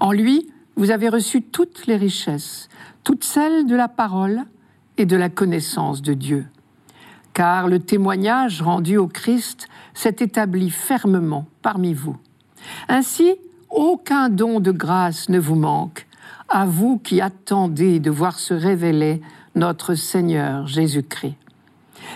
En 0.00 0.12
lui, 0.12 0.50
vous 0.76 0.90
avez 0.90 1.08
reçu 1.08 1.42
toutes 1.42 1.86
les 1.86 1.96
richesses, 1.96 2.68
toutes 3.04 3.24
celles 3.24 3.66
de 3.66 3.76
la 3.76 3.88
parole 3.88 4.42
et 4.96 5.06
de 5.06 5.16
la 5.16 5.28
connaissance 5.28 6.02
de 6.02 6.14
Dieu. 6.14 6.46
Car 7.32 7.68
le 7.68 7.80
témoignage 7.80 8.62
rendu 8.62 8.96
au 8.96 9.08
Christ 9.08 9.68
s'est 9.92 10.16
établi 10.20 10.70
fermement 10.70 11.46
parmi 11.62 11.92
vous. 11.94 12.16
Ainsi, 12.88 13.34
aucun 13.70 14.28
don 14.28 14.60
de 14.60 14.70
grâce 14.70 15.28
ne 15.28 15.38
vous 15.38 15.56
manque, 15.56 16.06
à 16.48 16.64
vous 16.66 16.98
qui 16.98 17.20
attendez 17.20 17.98
de 17.98 18.10
voir 18.10 18.38
se 18.38 18.54
révéler 18.54 19.20
notre 19.54 19.94
Seigneur 19.94 20.66
Jésus-Christ. 20.66 21.36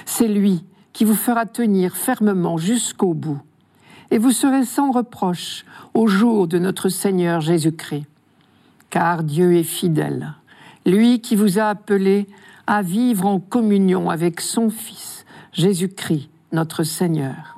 C'est 0.04 0.28
lui 0.28 0.64
qui 0.92 1.04
vous 1.04 1.14
fera 1.14 1.46
tenir 1.46 1.96
fermement 1.96 2.56
jusqu'au 2.56 3.14
bout, 3.14 3.40
et 4.10 4.18
vous 4.18 4.32
serez 4.32 4.64
sans 4.64 4.90
reproche 4.90 5.64
au 5.94 6.06
jour 6.06 6.46
de 6.46 6.58
notre 6.58 6.88
Seigneur 6.88 7.40
Jésus-Christ. 7.40 8.06
Car 8.90 9.22
Dieu 9.22 9.54
est 9.56 9.64
fidèle, 9.64 10.34
lui 10.86 11.20
qui 11.20 11.36
vous 11.36 11.58
a 11.58 11.64
appelé 11.64 12.26
à 12.66 12.82
vivre 12.82 13.26
en 13.26 13.40
communion 13.40 14.10
avec 14.10 14.40
son 14.40 14.70
Fils, 14.70 15.26
Jésus-Christ, 15.52 16.28
notre 16.52 16.84
Seigneur. 16.84 17.56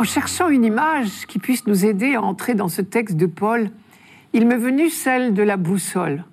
En 0.00 0.04
cherchant 0.04 0.48
une 0.48 0.64
image 0.64 1.26
qui 1.28 1.38
puisse 1.38 1.66
nous 1.66 1.86
aider 1.86 2.14
à 2.14 2.22
entrer 2.22 2.54
dans 2.54 2.68
ce 2.68 2.82
texte 2.82 3.16
de 3.16 3.26
Paul, 3.26 3.70
il 4.32 4.46
m'est 4.46 4.56
venu 4.56 4.90
celle 4.90 5.32
de 5.32 5.42
la 5.42 5.56
boussole. 5.56 6.24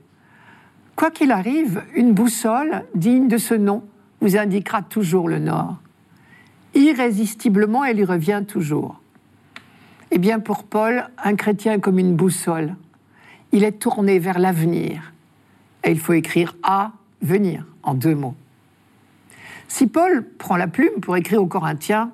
Quoi 0.95 1.11
qu'il 1.11 1.31
arrive, 1.31 1.83
une 1.95 2.13
boussole 2.13 2.83
digne 2.95 3.27
de 3.27 3.37
ce 3.37 3.53
nom 3.53 3.83
vous 4.21 4.37
indiquera 4.37 4.81
toujours 4.81 5.27
le 5.27 5.39
nord. 5.39 5.77
Irrésistiblement, 6.73 7.83
elle 7.83 7.99
y 7.99 8.05
revient 8.05 8.43
toujours. 8.47 9.01
Eh 10.11 10.17
bien, 10.17 10.39
pour 10.39 10.63
Paul, 10.63 11.09
un 11.23 11.35
chrétien 11.35 11.73
est 11.73 11.79
comme 11.79 11.99
une 11.99 12.15
boussole. 12.15 12.75
Il 13.51 13.63
est 13.63 13.79
tourné 13.79 14.19
vers 14.19 14.39
l'avenir. 14.39 15.11
Et 15.83 15.91
il 15.91 15.99
faut 15.99 16.13
écrire 16.13 16.55
à 16.63 16.91
venir 17.21 17.65
en 17.83 17.93
deux 17.93 18.15
mots. 18.15 18.35
Si 19.67 19.87
Paul 19.87 20.25
prend 20.37 20.57
la 20.57 20.67
plume 20.67 20.99
pour 21.01 21.17
écrire 21.17 21.41
aux 21.41 21.47
Corinthiens, 21.47 22.11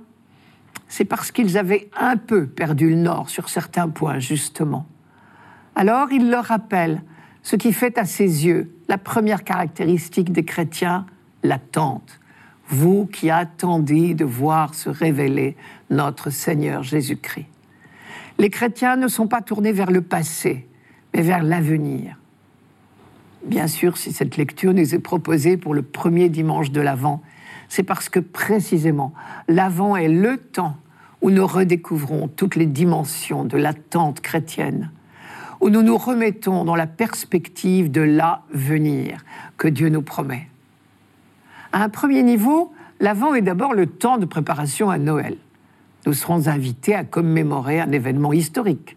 c'est 0.88 1.06
parce 1.06 1.32
qu'ils 1.32 1.58
avaient 1.58 1.90
un 2.00 2.16
peu 2.16 2.48
perdu 2.48 2.90
le 2.90 2.96
nord 2.96 3.30
sur 3.30 3.50
certains 3.50 3.90
points, 3.90 4.20
justement. 4.20 4.88
Alors 5.76 6.12
il 6.12 6.30
leur 6.30 6.46
rappelle 6.46 7.02
ce 7.44 7.56
qui 7.56 7.74
fait 7.74 7.98
à 7.98 8.06
ses 8.06 8.46
yeux 8.46 8.72
la 8.88 8.98
première 8.98 9.44
caractéristique 9.44 10.32
des 10.32 10.46
chrétiens, 10.46 11.06
l'attente. 11.48 12.20
Vous 12.70 13.06
qui 13.06 13.30
attendez 13.30 14.14
de 14.14 14.26
voir 14.26 14.74
se 14.74 14.90
révéler 14.90 15.56
notre 15.90 16.30
Seigneur 16.30 16.84
Jésus-Christ. 16.84 17.48
Les 18.40 18.50
chrétiens 18.50 18.98
ne 18.98 19.08
sont 19.08 19.28
pas 19.28 19.42
tournés 19.42 19.72
vers 19.72 19.90
le 19.90 20.02
passé, 20.02 20.68
mais 21.14 21.22
vers 21.22 21.42
l'avenir. 21.42 22.18
Bien 23.46 23.68
sûr, 23.68 23.98
si 23.98 24.12
cette 24.12 24.38
lecture 24.38 24.74
nous 24.74 24.94
est 24.94 25.00
proposée 25.00 25.58
pour 25.58 25.74
le 25.74 25.82
premier 25.82 26.30
dimanche 26.30 26.72
de 26.72 26.82
l'Avent, 26.82 27.22
c'est 27.70 27.84
parce 27.84 28.10
que 28.10 28.20
précisément 28.20 29.14
l'Avent 29.48 29.96
est 29.96 30.10
le 30.10 30.38
temps 30.38 30.76
où 31.22 31.32
nous 31.32 31.48
redécouvrons 31.48 32.28
toutes 32.28 32.56
les 32.56 32.66
dimensions 32.66 33.46
de 33.46 33.58
l'attente 33.58 34.22
chrétienne, 34.22 34.92
où 35.62 35.70
nous 35.70 35.82
nous 35.82 35.98
remettons 35.98 36.64
dans 36.64 36.76
la 36.76 36.88
perspective 36.88 37.90
de 37.90 38.02
l'avenir 38.02 39.24
que 39.58 39.68
Dieu 39.68 39.90
nous 39.90 40.04
promet. 40.04 40.48
À 41.74 41.84
un 41.84 41.90
premier 41.90 42.24
niveau, 42.24 42.74
l'Avent 43.00 43.36
est 43.36 43.42
d'abord 43.42 43.74
le 43.74 43.88
temps 43.88 44.18
de 44.18 44.26
préparation 44.26 44.90
à 44.90 44.98
Noël. 44.98 45.38
Nous 46.06 46.14
serons 46.14 46.48
invités 46.48 46.96
à 46.96 47.04
commémorer 47.04 47.80
un 47.82 47.92
événement 47.92 48.32
historique, 48.32 48.96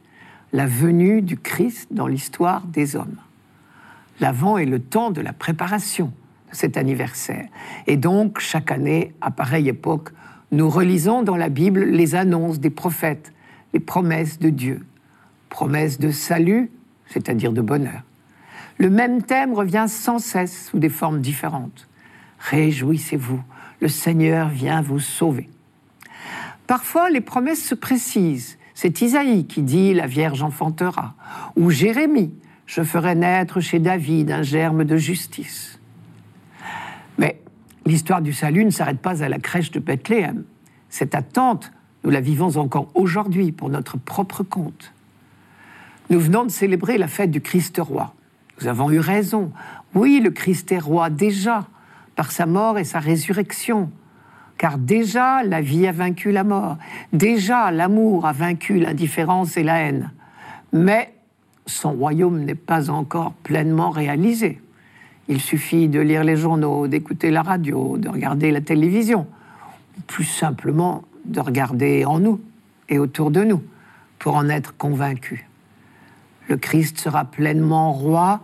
la 0.53 0.67
venue 0.67 1.23
du 1.23 1.37
Christ 1.37 1.89
dans 1.91 2.07
l'histoire 2.07 2.63
des 2.67 2.95
hommes. 2.95 3.17
L'Avent 4.21 4.59
est 4.59 4.67
le 4.67 4.79
temps 4.79 5.11
de 5.11 5.21
la 5.21 5.33
préparation 5.33 6.13
de 6.51 6.57
cet 6.57 6.77
anniversaire. 6.77 7.47
Et 7.87 7.97
donc, 7.97 8.39
chaque 8.39 8.71
année, 8.71 9.15
à 9.21 9.31
pareille 9.31 9.69
époque, 9.69 10.11
nous 10.53 10.69
relisons 10.69 11.23
dans 11.23 11.37
la 11.37 11.49
Bible 11.49 11.85
les 11.85 12.15
annonces 12.15 12.61
des 12.61 12.71
prophètes, 12.71 13.33
les 13.73 13.81
promesses 13.81 14.39
de 14.39 14.51
Dieu. 14.51 14.85
Promesses 15.49 15.99
de 15.99 16.11
salut, 16.11 16.71
c'est-à-dire 17.07 17.53
de 17.53 17.61
bonheur. 17.61 18.03
Le 18.79 18.91
même 18.91 19.23
thème 19.23 19.53
revient 19.53 19.87
sans 19.89 20.19
cesse 20.19 20.69
sous 20.69 20.79
des 20.79 20.89
formes 20.89 21.21
différentes. 21.21 21.89
Réjouissez-vous, 22.41 23.43
le 23.81 23.89
Seigneur 23.89 24.49
vient 24.49 24.83
vous 24.83 24.99
sauver. 24.99 25.49
Parfois, 26.67 27.11
les 27.11 27.21
promesses 27.21 27.65
se 27.65 27.75
précisent. 27.75 28.59
C'est 28.75 29.03
Isaïe 29.03 29.47
qui 29.47 29.63
dit 29.63 29.93
La 29.93 30.07
Vierge 30.07 30.43
enfantera, 30.43 31.15
ou 31.57 31.71
Jérémie 31.71 32.33
Je 32.67 32.83
ferai 32.83 33.15
naître 33.15 33.61
chez 33.61 33.79
David 33.79 34.31
un 34.31 34.43
germe 34.43 34.85
de 34.85 34.97
justice. 34.97 35.79
Mais 37.19 37.41
l'histoire 37.85 38.23
du 38.23 38.33
salut 38.33 38.65
ne 38.65 38.71
s'arrête 38.71 39.01
pas 39.01 39.23
à 39.23 39.29
la 39.29 39.39
crèche 39.39 39.71
de 39.71 39.81
Bethléem. 39.81 40.45
Cette 40.89 41.15
attente, 41.15 41.73
nous 42.05 42.11
la 42.11 42.21
vivons 42.21 42.57
encore 42.57 42.89
aujourd'hui 42.95 43.53
pour 43.53 43.69
notre 43.69 43.99
propre 43.99 44.43
compte. 44.43 44.93
Nous 46.09 46.19
venons 46.19 46.45
de 46.45 46.51
célébrer 46.51 46.99
la 46.99 47.09
fête 47.09 47.31
du 47.31 47.41
Christ 47.41 47.79
roi. 47.79 48.15
Nous 48.61 48.67
avons 48.67 48.91
eu 48.91 48.99
raison. 48.99 49.53
Oui, 49.95 50.21
le 50.23 50.31
Christ 50.31 50.73
est 50.73 50.79
roi 50.79 51.11
déjà, 51.11 51.67
par 52.21 52.33
sa 52.33 52.45
mort 52.45 52.79
et 52.79 52.85
sa 52.85 52.99
résurrection. 52.99 53.91
Car 54.59 54.77
déjà, 54.77 55.43
la 55.43 55.63
vie 55.63 55.87
a 55.87 55.93
vaincu 55.93 56.33
la 56.33 56.45
mort. 56.45 56.77
Déjà, 57.15 57.71
l'amour 57.71 58.27
a 58.27 58.33
vaincu 58.33 58.79
l'indifférence 58.79 59.57
et 59.57 59.63
la 59.63 59.79
haine. 59.79 60.13
Mais 60.75 61.15
son 61.65 61.93
royaume 61.93 62.41
n'est 62.41 62.55
pas 62.55 62.91
encore 62.91 63.33
pleinement 63.43 63.89
réalisé. 63.89 64.61
Il 65.29 65.41
suffit 65.41 65.89
de 65.89 65.99
lire 65.99 66.23
les 66.23 66.37
journaux, 66.37 66.89
d'écouter 66.89 67.31
la 67.31 67.41
radio, 67.41 67.97
de 67.97 68.11
regarder 68.11 68.51
la 68.51 68.61
télévision, 68.61 69.27
plus 70.07 70.25
simplement 70.25 71.05
de 71.25 71.41
regarder 71.41 72.05
en 72.05 72.19
nous 72.19 72.39
et 72.91 72.99
autour 72.99 73.31
de 73.31 73.45
nous 73.45 73.63
pour 74.19 74.35
en 74.35 74.51
être 74.51 74.77
convaincu. 74.77 75.49
Le 76.49 76.59
Christ 76.59 76.99
sera 76.99 77.25
pleinement 77.25 77.95
roi 77.95 78.41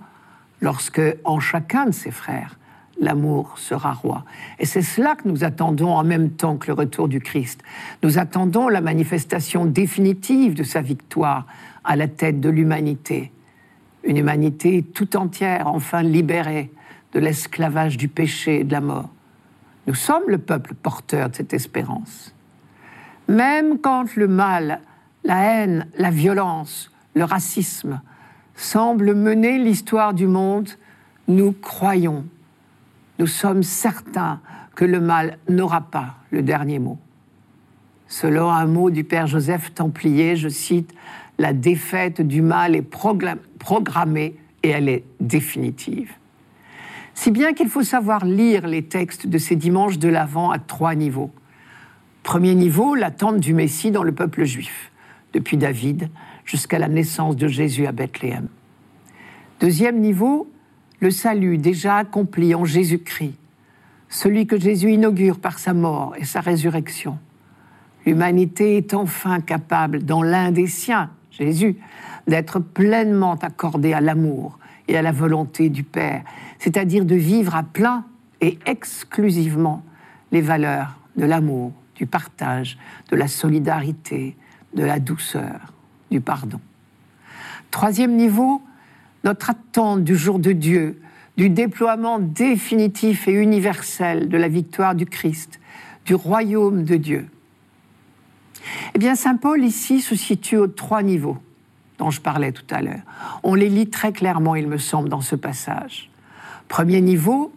lorsque, 0.63 1.03
en 1.25 1.41
chacun 1.41 1.85
de 1.85 1.91
ses 1.91 2.11
frères, 2.11 2.57
l'amour 2.99 3.59
sera 3.59 3.93
roi. 3.93 4.25
Et 4.59 4.67
c'est 4.67 4.83
cela 4.83 5.17
que 5.17 5.29
nous 5.29 5.45
attendons 5.45 5.91
en 5.91 6.05
même 6.05 6.31
temps 6.31 6.57
que 6.57 6.69
le 6.69 6.73
retour 6.73 7.09
du 7.09 7.21
Christ. 7.21 7.63
Nous 8.03 8.19
attendons 8.19 8.69
la 8.69 8.81
manifestation 8.81 9.67
définitive 9.67 10.55
de 10.55 10.63
sa 10.63 10.81
victoire 10.81 11.47
à 11.85 11.97
la 11.97 12.09
tête 12.09 12.41
de 12.41 12.49
l'humanité. 12.49 13.33
Une 14.05 14.17
humanité 14.17 14.83
tout 14.83 15.17
entière, 15.17 15.67
enfin 15.67 16.03
libérée 16.03 16.73
de 17.13 17.21
l'esclavage 17.21 17.97
du 17.97 18.09
péché 18.09 18.61
et 18.61 18.65
de 18.65 18.73
la 18.73 18.81
mort. 18.81 19.11
Nous 19.87 19.95
sommes 19.95 20.25
le 20.29 20.39
peuple 20.39 20.75
porteur 20.75 21.31
de 21.31 21.37
cette 21.37 21.55
espérance. 21.55 22.35
Même 23.29 23.79
quand 23.79 24.17
le 24.17 24.29
mal, 24.29 24.81
la 25.25 25.43
haine, 25.43 25.87
la 25.97 26.11
violence, 26.11 26.91
le 27.15 27.25
racisme 27.25 28.01
semble 28.55 29.15
mener 29.15 29.59
l'histoire 29.59 30.15
du 30.15 30.27
monde, 30.27 30.69
nous 31.29 31.53
croyons, 31.53 32.25
nous 33.19 33.27
sommes 33.27 33.63
certains 33.63 34.41
que 34.75 34.85
le 34.85 35.01
mal 35.01 35.39
n'aura 35.49 35.81
pas 35.81 36.17
le 36.31 36.43
dernier 36.43 36.79
mot. 36.79 36.99
Selon 38.09 38.51
un 38.51 38.67
mot 38.67 38.91
du 38.91 39.05
Père 39.05 39.27
Joseph 39.27 39.75
Templier, 39.75 40.37
je 40.37 40.49
cite, 40.49 40.95
La 41.39 41.53
défaite 41.53 42.21
du 42.21 42.43
mal 42.43 42.77
est 42.77 42.83
programmée 43.59 44.37
et 44.63 44.69
elle 44.69 44.89
est 44.89 45.05
définitive. 45.21 46.13
Si 47.15 47.31
bien 47.31 47.55
qu'il 47.55 47.69
faut 47.69 47.83
savoir 47.83 48.25
lire 48.25 48.67
les 48.67 48.83
textes 48.83 49.27
de 49.27 49.39
ces 49.39 49.57
dimanches 49.57 49.99
de 49.99 50.09
l'Avent 50.09 50.51
à 50.51 50.59
trois 50.59 50.95
niveaux. 50.95 51.31
Premier 52.23 52.55
niveau, 52.55 52.95
l'attente 52.95 53.41
du 53.41 53.55
Messie 53.55 53.91
dans 53.91 54.03
le 54.03 54.13
peuple 54.13 54.45
juif, 54.45 54.93
depuis 55.33 55.57
David 55.57 56.11
jusqu'à 56.45 56.79
la 56.79 56.89
naissance 56.89 57.37
de 57.37 57.49
Jésus 57.49 57.87
à 57.87 57.93
Bethléem. 57.93 58.49
Deuxième 59.61 60.01
niveau, 60.01 60.51
le 61.01 61.11
salut 61.11 61.59
déjà 61.59 61.97
accompli 61.97 62.55
en 62.55 62.65
Jésus-Christ, 62.65 63.35
celui 64.09 64.47
que 64.47 64.59
Jésus 64.59 64.93
inaugure 64.93 65.39
par 65.39 65.59
sa 65.59 65.75
mort 65.75 66.15
et 66.17 66.25
sa 66.25 66.41
résurrection. 66.41 67.19
L'humanité 68.05 68.77
est 68.77 68.95
enfin 68.95 69.41
capable, 69.41 70.05
dans 70.05 70.23
l'un 70.23 70.53
des 70.53 70.69
siens, 70.69 71.11
Jésus, 71.31 71.77
d'être 72.27 72.61
pleinement 72.61 73.35
accordée 73.35 73.93
à 73.93 74.01
l'amour 74.01 74.59
et 74.89 74.97
à 74.97 75.03
la 75.03 75.13
volonté 75.13 75.69
du 75.69 75.83
Père, 75.83 76.23
c'est-à-dire 76.59 77.05
de 77.05 77.17
vivre 77.17 77.55
à 77.57 77.63
plein 77.63 78.05
et 78.41 78.59
exclusivement 78.67 79.83
les 80.33 80.41
valeurs 80.41 80.99
de 81.17 81.25
l'amour, 81.25 81.73
du 81.95 82.07
partage, 82.07 82.79
de 83.11 83.17
la 83.17 83.27
solidarité, 83.27 84.37
de 84.75 84.85
la 84.85 84.99
douceur, 84.99 85.73
du 86.11 86.21
pardon. 86.21 86.61
Troisième 87.71 88.17
niveau, 88.17 88.63
notre 89.25 89.51
attente 89.51 90.05
du 90.05 90.17
jour 90.17 90.39
de 90.39 90.53
Dieu, 90.53 91.01
du 91.37 91.51
déploiement 91.51 92.19
définitif 92.19 93.29
et 93.29 93.33
universel 93.33 94.29
de 94.29 94.37
la 94.37 94.49
victoire 94.49 94.95
du 94.95 95.07
Christ, 95.07 95.61
du 96.05 96.15
royaume 96.15 96.85
de 96.85 96.97
Dieu. 96.97 97.27
Eh 98.95 98.99
bien, 98.99 99.15
Saint 99.15 99.37
Paul 99.37 99.63
ici 99.65 100.01
se 100.01 100.17
situe 100.17 100.57
aux 100.57 100.67
trois 100.67 101.03
niveaux 101.03 101.39
dont 101.99 102.11
je 102.11 102.21
parlais 102.21 102.53
tout 102.53 102.67
à 102.71 102.83
l'heure. 102.83 103.03
On 103.43 103.55
les 103.55 103.69
lit 103.69 103.89
très 103.89 104.13
clairement, 104.13 104.55
il 104.55 104.67
me 104.67 104.79
semble, 104.79 105.09
dans 105.09 105.21
ce 105.21 105.37
passage. 105.37 106.11
Premier 106.69 107.01
niveau, 107.01 107.53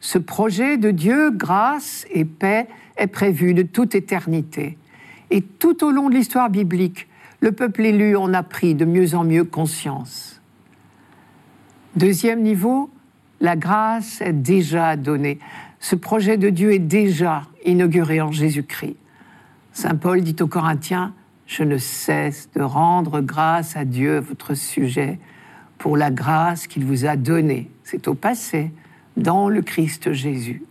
ce 0.00 0.18
projet 0.18 0.78
de 0.78 0.90
Dieu, 0.90 1.30
grâce 1.30 2.06
et 2.10 2.24
paix, 2.24 2.68
est 2.96 3.06
prévu 3.06 3.54
de 3.54 3.62
toute 3.62 3.94
éternité. 3.94 4.78
Et 5.30 5.42
tout 5.42 5.84
au 5.84 5.90
long 5.90 6.08
de 6.08 6.14
l'histoire 6.14 6.50
biblique, 6.50 7.08
le 7.40 7.52
peuple 7.52 7.82
élu 7.82 8.16
en 8.16 8.32
a 8.34 8.42
pris 8.42 8.74
de 8.74 8.84
mieux 8.84 9.14
en 9.14 9.24
mieux 9.24 9.44
conscience. 9.44 10.41
Deuxième 11.94 12.40
niveau, 12.42 12.90
la 13.40 13.54
grâce 13.54 14.22
est 14.22 14.32
déjà 14.32 14.96
donnée. 14.96 15.38
Ce 15.78 15.94
projet 15.94 16.38
de 16.38 16.48
Dieu 16.48 16.72
est 16.72 16.78
déjà 16.78 17.42
inauguré 17.66 18.22
en 18.22 18.32
Jésus-Christ. 18.32 18.96
Saint 19.72 19.96
Paul 19.96 20.22
dit 20.22 20.36
aux 20.40 20.46
Corinthiens, 20.46 21.12
je 21.46 21.64
ne 21.64 21.76
cesse 21.76 22.48
de 22.54 22.62
rendre 22.62 23.20
grâce 23.20 23.76
à 23.76 23.84
Dieu, 23.84 24.20
votre 24.20 24.54
sujet, 24.54 25.18
pour 25.76 25.98
la 25.98 26.10
grâce 26.10 26.66
qu'il 26.66 26.86
vous 26.86 27.04
a 27.04 27.16
donnée. 27.16 27.70
C'est 27.84 28.08
au 28.08 28.14
passé, 28.14 28.70
dans 29.18 29.50
le 29.50 29.60
Christ 29.60 30.12
Jésus. 30.12 30.62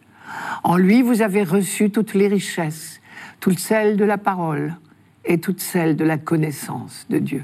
En 0.63 0.77
lui, 0.77 1.03
vous 1.03 1.21
avez 1.21 1.43
reçu 1.43 1.91
toutes 1.91 2.15
les 2.15 2.27
richesses, 2.27 2.99
toutes 3.39 3.59
celles 3.59 3.95
de 3.95 4.05
la 4.05 4.17
parole 4.17 4.75
et 5.25 5.39
toutes 5.39 5.61
celles 5.61 5.95
de 5.95 6.03
la 6.03 6.17
connaissance 6.17 7.05
de 7.11 7.19
Dieu. 7.19 7.43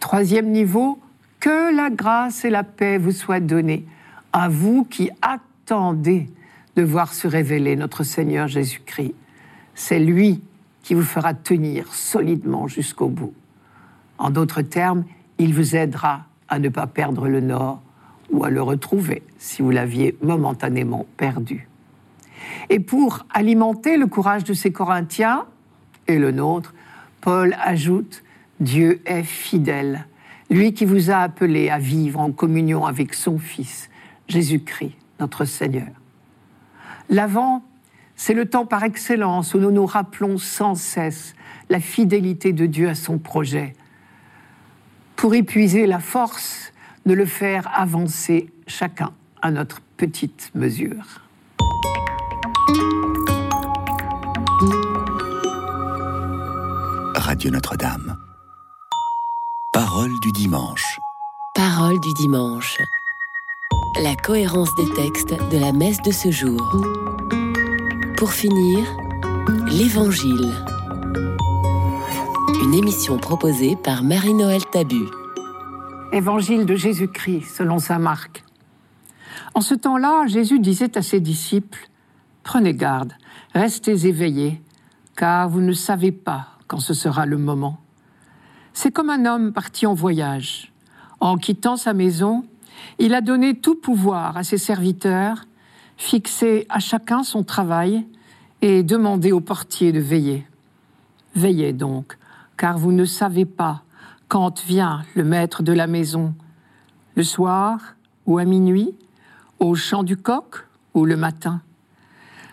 Troisième 0.00 0.50
niveau, 0.50 0.98
que 1.44 1.76
la 1.76 1.90
grâce 1.90 2.46
et 2.46 2.48
la 2.48 2.64
paix 2.64 2.96
vous 2.96 3.12
soient 3.12 3.38
données, 3.38 3.84
à 4.32 4.48
vous 4.48 4.86
qui 4.86 5.10
attendez 5.20 6.30
de 6.74 6.82
voir 6.82 7.12
se 7.12 7.28
révéler 7.28 7.76
notre 7.76 8.02
Seigneur 8.02 8.48
Jésus-Christ. 8.48 9.14
C'est 9.74 9.98
lui 9.98 10.40
qui 10.82 10.94
vous 10.94 11.02
fera 11.02 11.34
tenir 11.34 11.92
solidement 11.92 12.66
jusqu'au 12.66 13.08
bout. 13.08 13.34
En 14.16 14.30
d'autres 14.30 14.62
termes, 14.62 15.04
il 15.36 15.52
vous 15.52 15.76
aidera 15.76 16.24
à 16.48 16.58
ne 16.58 16.70
pas 16.70 16.86
perdre 16.86 17.28
le 17.28 17.42
nord 17.42 17.82
ou 18.30 18.42
à 18.44 18.48
le 18.48 18.62
retrouver 18.62 19.22
si 19.36 19.60
vous 19.60 19.70
l'aviez 19.70 20.16
momentanément 20.22 21.04
perdu. 21.18 21.68
Et 22.70 22.80
pour 22.80 23.26
alimenter 23.34 23.98
le 23.98 24.06
courage 24.06 24.44
de 24.44 24.54
ces 24.54 24.72
Corinthiens 24.72 25.44
et 26.08 26.18
le 26.18 26.30
nôtre, 26.30 26.72
Paul 27.20 27.54
ajoute 27.62 28.22
Dieu 28.60 29.02
est 29.04 29.24
fidèle, 29.24 30.06
lui 30.54 30.72
qui 30.72 30.84
vous 30.84 31.10
a 31.10 31.16
appelé 31.16 31.68
à 31.68 31.78
vivre 31.78 32.20
en 32.20 32.30
communion 32.32 32.86
avec 32.86 33.14
son 33.14 33.38
Fils, 33.38 33.90
Jésus-Christ, 34.28 34.92
notre 35.20 35.44
Seigneur. 35.44 35.88
L'avant 37.10 37.62
c'est 38.16 38.34
le 38.34 38.46
temps 38.46 38.66
par 38.66 38.84
excellence 38.84 39.54
où 39.54 39.58
nous 39.58 39.70
nous 39.70 39.86
rappelons 39.86 40.38
sans 40.38 40.74
cesse 40.74 41.34
la 41.68 41.80
fidélité 41.80 42.52
de 42.52 42.66
Dieu 42.66 42.88
à 42.88 42.94
son 42.94 43.18
projet, 43.18 43.74
pour 45.16 45.34
épuiser 45.34 45.86
la 45.86 45.98
force 45.98 46.72
de 47.06 47.14
le 47.14 47.26
faire 47.26 47.68
avancer 47.74 48.52
chacun 48.66 49.12
à 49.42 49.50
notre 49.50 49.80
petite 49.96 50.50
mesure. 50.54 51.22
Radio 57.16 57.50
Notre-Dame. 57.50 58.23
Parole 59.94 60.18
du 60.18 60.32
dimanche. 60.32 61.00
Parole 61.54 62.00
du 62.00 62.12
dimanche. 62.14 62.78
La 64.02 64.16
cohérence 64.16 64.74
des 64.74 64.92
textes 64.92 65.32
de 65.52 65.56
la 65.56 65.70
messe 65.70 66.02
de 66.02 66.10
ce 66.10 66.32
jour. 66.32 66.60
Pour 68.16 68.32
finir, 68.32 68.84
l'Évangile. 69.68 70.52
Une 72.60 72.74
émission 72.74 73.18
proposée 73.18 73.76
par 73.76 74.02
Marie-Noël 74.02 74.62
Tabu. 74.72 75.04
Évangile 76.10 76.66
de 76.66 76.74
Jésus-Christ 76.74 77.44
selon 77.54 77.78
saint 77.78 78.00
Marc. 78.00 78.42
En 79.54 79.60
ce 79.60 79.74
temps-là, 79.74 80.26
Jésus 80.26 80.58
disait 80.58 80.98
à 80.98 81.02
ses 81.02 81.20
disciples 81.20 81.88
Prenez 82.42 82.74
garde, 82.74 83.12
restez 83.54 84.08
éveillés, 84.08 84.60
car 85.14 85.48
vous 85.48 85.60
ne 85.60 85.72
savez 85.72 86.10
pas 86.10 86.48
quand 86.66 86.80
ce 86.80 86.94
sera 86.94 87.26
le 87.26 87.38
moment. 87.38 87.83
C'est 88.76 88.90
comme 88.90 89.08
un 89.08 89.24
homme 89.24 89.52
parti 89.52 89.86
en 89.86 89.94
voyage. 89.94 90.72
En 91.20 91.36
quittant 91.36 91.76
sa 91.76 91.94
maison, 91.94 92.44
il 92.98 93.14
a 93.14 93.20
donné 93.20 93.54
tout 93.54 93.76
pouvoir 93.76 94.36
à 94.36 94.42
ses 94.42 94.58
serviteurs 94.58 95.46
fixer 95.96 96.66
à 96.68 96.80
chacun 96.80 97.22
son 97.22 97.44
travail 97.44 98.04
et 98.62 98.82
demander 98.82 99.30
au 99.30 99.40
portier 99.40 99.92
de 99.92 100.00
veiller. 100.00 100.44
Veillez 101.36 101.72
donc, 101.72 102.18
car 102.56 102.76
vous 102.76 102.90
ne 102.90 103.04
savez 103.04 103.44
pas 103.44 103.82
quand 104.26 104.60
vient 104.64 105.04
le 105.14 105.22
maître 105.22 105.62
de 105.62 105.72
la 105.72 105.86
maison, 105.86 106.34
le 107.14 107.22
soir 107.22 107.78
ou 108.26 108.38
à 108.38 108.44
minuit, 108.44 108.92
au 109.60 109.76
chant 109.76 110.02
du 110.02 110.16
coq 110.16 110.66
ou 110.94 111.04
le 111.04 111.16
matin. 111.16 111.62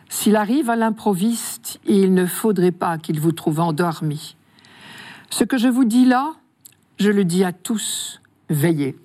S'il 0.07 0.35
arrive 0.35 0.69
à 0.69 0.75
l'improviste, 0.75 1.79
il 1.87 2.13
ne 2.13 2.27
faudrait 2.27 2.71
pas 2.71 2.99
qu'il 2.99 3.19
vous 3.19 3.31
trouve 3.31 3.59
endormi. 3.59 4.35
Ce 5.31 5.45
que 5.45 5.57
je 5.57 5.69
vous 5.69 5.85
dis 5.85 6.03
là, 6.03 6.33
je 6.99 7.09
le 7.09 7.23
dis 7.23 7.45
à 7.45 7.53
tous, 7.53 8.21
veillez. 8.49 8.97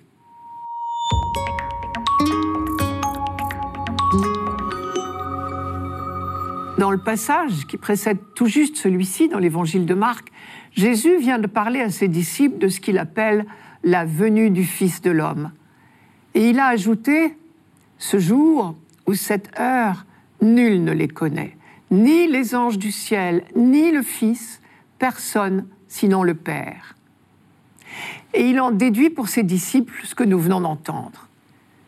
Dans 6.77 6.91
le 6.91 6.97
passage 6.97 7.65
qui 7.65 7.77
précède 7.77 8.17
tout 8.35 8.45
juste 8.45 8.75
celui-ci 8.75 9.29
dans 9.29 9.39
l'évangile 9.39 9.85
de 9.85 9.93
Marc, 9.93 10.33
Jésus 10.73 11.17
vient 11.17 11.39
de 11.39 11.47
parler 11.47 11.79
à 11.79 11.89
ses 11.89 12.09
disciples 12.09 12.57
de 12.57 12.67
ce 12.67 12.81
qu'il 12.81 12.97
appelle 12.97 13.45
la 13.85 14.03
venue 14.03 14.49
du 14.49 14.65
Fils 14.65 15.01
de 15.01 15.11
l'homme. 15.11 15.53
Et 16.33 16.49
il 16.49 16.59
a 16.59 16.67
ajouté, 16.67 17.37
ce 17.99 18.19
jour 18.19 18.75
ou 19.07 19.13
cette 19.13 19.57
heure, 19.57 20.05
nul 20.41 20.83
ne 20.83 20.91
les 20.91 21.07
connaît, 21.07 21.55
ni 21.89 22.27
les 22.27 22.53
anges 22.53 22.77
du 22.77 22.91
ciel, 22.91 23.45
ni 23.55 23.91
le 23.91 24.01
Fils, 24.01 24.61
personne 24.99 25.65
sinon 25.87 26.23
le 26.23 26.33
Père. 26.33 26.95
Et 28.33 28.49
il 28.49 28.59
en 28.59 28.71
déduit 28.71 29.09
pour 29.09 29.29
ses 29.29 29.43
disciples 29.43 29.99
ce 30.03 30.15
que 30.15 30.23
nous 30.23 30.39
venons 30.39 30.61
d'entendre. 30.61 31.27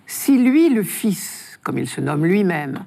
Si 0.07 0.37
lui, 0.37 0.69
le 0.69 0.83
Fils, 0.83 1.59
comme 1.63 1.77
il 1.77 1.87
se 1.87 2.01
nomme 2.01 2.25
lui-même, 2.25 2.85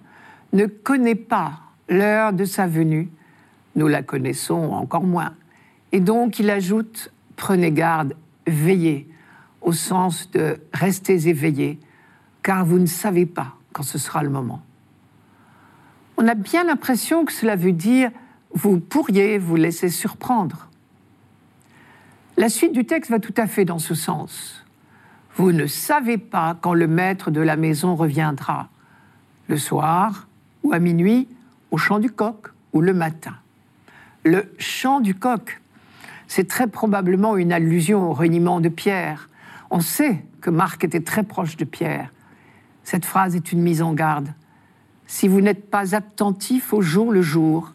ne 0.53 0.66
connaît 0.66 1.14
pas 1.14 1.61
l'heure 1.88 2.33
de 2.33 2.44
sa 2.44 2.66
venue, 2.66 3.09
nous 3.77 3.88
la 3.88 4.03
connaissons 4.03 4.72
encore 4.72 5.05
moins. 5.05 5.35
Et 5.92 6.01
donc 6.01 6.38
il 6.38 6.51
ajoute, 6.51 7.12
prenez 7.37 7.70
garde, 7.70 8.14
veillez, 8.46 9.09
au 9.61 9.72
sens 9.72 10.31
de 10.33 10.59
restez 10.72 11.29
éveillés, 11.29 11.79
car 12.42 12.64
vous 12.64 12.79
ne 12.79 12.87
savez 12.87 13.27
pas 13.27 13.55
quand 13.72 13.83
ce 13.83 13.98
sera 13.98 14.22
le 14.22 14.31
moment. 14.31 14.62
On 16.16 16.27
a 16.29 16.35
bien 16.35 16.64
l'impression 16.64 17.25
que 17.25 17.33
cela 17.33 17.57
veut 17.57 17.72
dire 17.72 18.11
vous 18.55 18.81
pourriez 18.81 19.38
vous 19.38 19.57
laisser 19.57 19.88
surprendre. 19.88 20.68
La 22.38 22.49
suite 22.49 22.73
du 22.73 22.87
texte 22.87 23.11
va 23.11 23.18
tout 23.18 23.35
à 23.37 23.47
fait 23.47 23.66
dans 23.66 23.79
ce 23.79 23.95
sens. 23.95 24.64
Vous 25.37 25.53
ne 25.53 25.66
savez 25.66 26.16
pas 26.16 26.57
quand 26.61 26.73
le 26.73 26.87
maître 26.87 27.31
de 27.31 27.42
la 27.42 27.57
maison 27.57 27.95
reviendra, 27.95 28.71
le 29.49 29.59
soir 29.59 30.29
ou 30.62 30.73
à 30.73 30.79
minuit, 30.79 31.29
au 31.71 31.77
chant 31.77 31.99
du 31.99 32.11
coq 32.11 32.49
ou 32.73 32.81
le 32.81 32.95
matin. 32.95 33.35
Le 34.25 34.55
chant 34.59 35.01
du 35.01 35.14
coq, 35.14 35.61
c'est 36.27 36.49
très 36.49 36.68
probablement 36.68 37.37
une 37.37 37.53
allusion 37.53 38.11
au 38.11 38.14
reniement 38.14 38.61
de 38.61 38.71
Pierre. 38.71 39.29
On 39.71 39.81
sait 39.81 40.25
que 40.40 40.49
Marc 40.49 40.85
était 40.85 41.01
très 41.01 41.25
proche 41.25 41.59
de 41.59 41.64
Pierre. 41.64 42.11
Cette 42.83 43.05
phrase 43.05 43.37
est 43.37 43.53
une 43.53 43.61
mise 43.61 43.83
en 43.83 43.92
garde. 43.92 44.33
Si 45.07 45.29
vous 45.29 45.42
n'êtes 45.42 45.71
pas 45.71 45.95
attentif 45.95 46.73
au 46.73 46.81
jour 46.81 47.12
le 47.12 47.21
jour, 47.21 47.75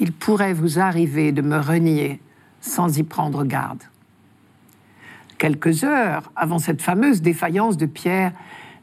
il 0.00 0.12
pourrait 0.12 0.52
vous 0.52 0.80
arriver 0.80 1.30
de 1.30 1.42
me 1.42 1.58
renier 1.58 2.20
sans 2.62 2.98
y 2.98 3.02
prendre 3.02 3.44
garde. 3.44 3.82
Quelques 5.36 5.84
heures 5.84 6.32
avant 6.36 6.58
cette 6.58 6.80
fameuse 6.80 7.20
défaillance 7.20 7.76
de 7.76 7.84
Pierre, 7.86 8.32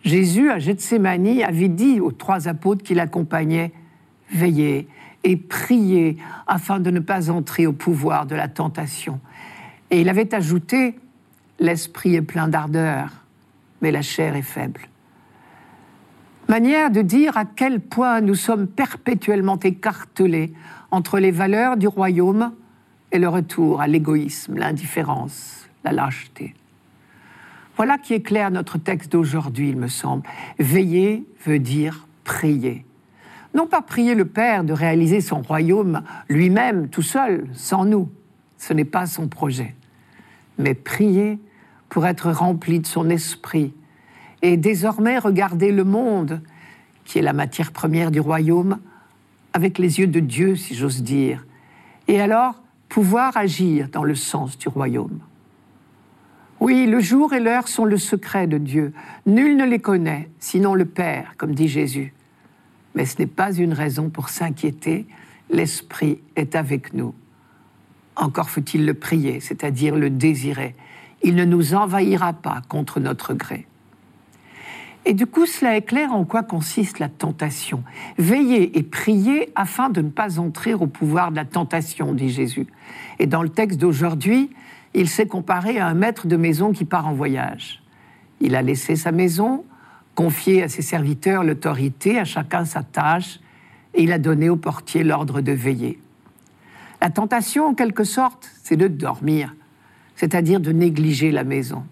Jésus 0.03 0.51
à 0.51 0.59
Gethsemane 0.59 1.41
avait 1.41 1.69
dit 1.69 1.99
aux 1.99 2.11
trois 2.11 2.47
apôtres 2.47 2.83
qui 2.83 2.93
l'accompagnaient 2.93 3.71
Veillez 4.31 4.87
et 5.23 5.37
priez 5.37 6.17
afin 6.45 6.79
de 6.79 6.91
ne 6.91 6.99
pas 6.99 7.31
entrer 7.31 7.65
au 7.65 7.73
pouvoir 7.73 8.25
de 8.27 8.35
la 8.35 8.47
tentation. 8.47 9.19
Et 9.89 10.01
il 10.01 10.09
avait 10.09 10.35
ajouté 10.35 10.95
L'esprit 11.59 12.15
est 12.15 12.21
plein 12.21 12.47
d'ardeur, 12.47 13.09
mais 13.81 13.91
la 13.91 14.01
chair 14.01 14.35
est 14.35 14.41
faible. 14.41 14.81
Manière 16.47 16.89
de 16.89 17.01
dire 17.01 17.37
à 17.37 17.43
quel 17.43 17.81
point 17.81 18.21
nous 18.21 18.35
sommes 18.35 18.67
perpétuellement 18.67 19.59
écartelés 19.59 20.53
entre 20.89 21.19
les 21.19 21.31
valeurs 21.31 21.75
du 21.75 21.87
royaume 21.87 22.53
et 23.11 23.19
le 23.19 23.27
retour 23.27 23.81
à 23.81 23.87
l'égoïsme, 23.87 24.57
l'indifférence, 24.57 25.67
la 25.83 25.91
lâcheté. 25.91 26.55
Voilà 27.75 27.97
qui 27.97 28.13
éclaire 28.13 28.51
notre 28.51 28.77
texte 28.77 29.11
d'aujourd'hui, 29.13 29.69
il 29.69 29.77
me 29.77 29.87
semble. 29.87 30.23
Veiller 30.59 31.25
veut 31.45 31.59
dire 31.59 32.07
prier. 32.23 32.85
Non 33.53 33.67
pas 33.67 33.81
prier 33.81 34.15
le 34.15 34.25
Père 34.25 34.63
de 34.63 34.73
réaliser 34.73 35.21
son 35.21 35.41
royaume 35.41 36.03
lui-même, 36.27 36.89
tout 36.89 37.01
seul, 37.01 37.47
sans 37.53 37.85
nous. 37.85 38.09
Ce 38.57 38.73
n'est 38.73 38.85
pas 38.85 39.05
son 39.05 39.27
projet. 39.27 39.75
Mais 40.57 40.73
prier 40.73 41.39
pour 41.87 42.05
être 42.05 42.29
rempli 42.31 42.79
de 42.79 42.85
son 42.85 43.09
esprit 43.09 43.73
et 44.41 44.57
désormais 44.57 45.17
regarder 45.17 45.71
le 45.71 45.83
monde, 45.83 46.41
qui 47.05 47.19
est 47.19 47.23
la 47.23 47.33
matière 47.33 47.71
première 47.71 48.11
du 48.11 48.19
royaume, 48.19 48.79
avec 49.53 49.77
les 49.79 49.99
yeux 49.99 50.07
de 50.07 50.19
Dieu, 50.19 50.55
si 50.55 50.75
j'ose 50.75 51.01
dire, 51.01 51.45
et 52.07 52.21
alors 52.21 52.61
pouvoir 52.89 53.37
agir 53.37 53.87
dans 53.89 54.03
le 54.03 54.15
sens 54.15 54.57
du 54.57 54.67
royaume. 54.67 55.19
Oui, 56.59 56.87
le 56.87 56.99
jour 56.99 57.33
et 57.33 57.39
l'heure 57.39 57.69
sont 57.69 57.85
le 57.85 57.97
secret 57.97 58.47
de 58.47 58.57
Dieu. 58.57 58.93
Nul 59.25 59.55
ne 59.55 59.65
les 59.65 59.79
connaît, 59.79 60.29
sinon 60.39 60.73
le 60.73 60.85
Père, 60.85 61.35
comme 61.37 61.55
dit 61.55 61.69
Jésus. 61.69 62.13
Mais 62.95 63.05
ce 63.05 63.19
n'est 63.19 63.27
pas 63.27 63.53
une 63.53 63.71
raison 63.71 64.09
pour 64.09 64.27
s'inquiéter, 64.27 65.07
l'Esprit 65.49 66.19
est 66.35 66.55
avec 66.55 66.93
nous. 66.93 67.15
Encore 68.17 68.49
faut-il 68.49 68.85
le 68.85 68.93
prier, 68.93 69.39
c'est-à-dire 69.39 69.95
le 69.95 70.09
désirer. 70.09 70.75
Il 71.23 71.35
ne 71.35 71.45
nous 71.45 71.75
envahira 71.75 72.33
pas 72.33 72.61
contre 72.67 72.99
notre 72.99 73.33
gré. 73.33 73.68
Et 75.09 75.15
du 75.15 75.25
coup, 75.25 75.47
cela 75.47 75.75
éclaire 75.75 76.13
en 76.13 76.23
quoi 76.23 76.43
consiste 76.43 76.99
la 76.99 77.09
tentation. 77.09 77.83
Veillez 78.19 78.77
et 78.77 78.83
priez 78.83 79.51
afin 79.55 79.89
de 79.89 80.01
ne 80.03 80.09
pas 80.11 80.37
entrer 80.39 80.75
au 80.75 80.85
pouvoir 80.85 81.31
de 81.31 81.35
la 81.35 81.45
tentation, 81.45 82.13
dit 82.13 82.29
Jésus. 82.29 82.67
Et 83.17 83.25
dans 83.25 83.41
le 83.41 83.49
texte 83.49 83.79
d'aujourd'hui, 83.79 84.51
il 84.93 85.09
s'est 85.09 85.25
comparé 85.25 85.79
à 85.79 85.87
un 85.87 85.95
maître 85.95 86.27
de 86.27 86.35
maison 86.35 86.73
qui 86.73 86.85
part 86.85 87.07
en 87.07 87.13
voyage. 87.13 87.81
Il 88.39 88.55
a 88.55 88.61
laissé 88.61 88.95
sa 88.95 89.11
maison, 89.11 89.65
confié 90.13 90.61
à 90.61 90.69
ses 90.69 90.83
serviteurs 90.83 91.43
l'autorité, 91.43 92.19
à 92.19 92.23
chacun 92.23 92.63
sa 92.63 92.83
tâche, 92.83 93.39
et 93.95 94.03
il 94.03 94.11
a 94.11 94.19
donné 94.19 94.47
au 94.47 94.57
portier 94.57 95.03
l'ordre 95.03 95.41
de 95.41 95.53
veiller. 95.53 95.99
La 97.01 97.09
tentation, 97.09 97.65
en 97.65 97.73
quelque 97.73 98.03
sorte, 98.03 98.51
c'est 98.61 98.77
de 98.77 98.87
dormir, 98.87 99.55
c'est-à-dire 100.15 100.59
de 100.59 100.71
négliger 100.71 101.31
la 101.31 101.43
maison. 101.43 101.83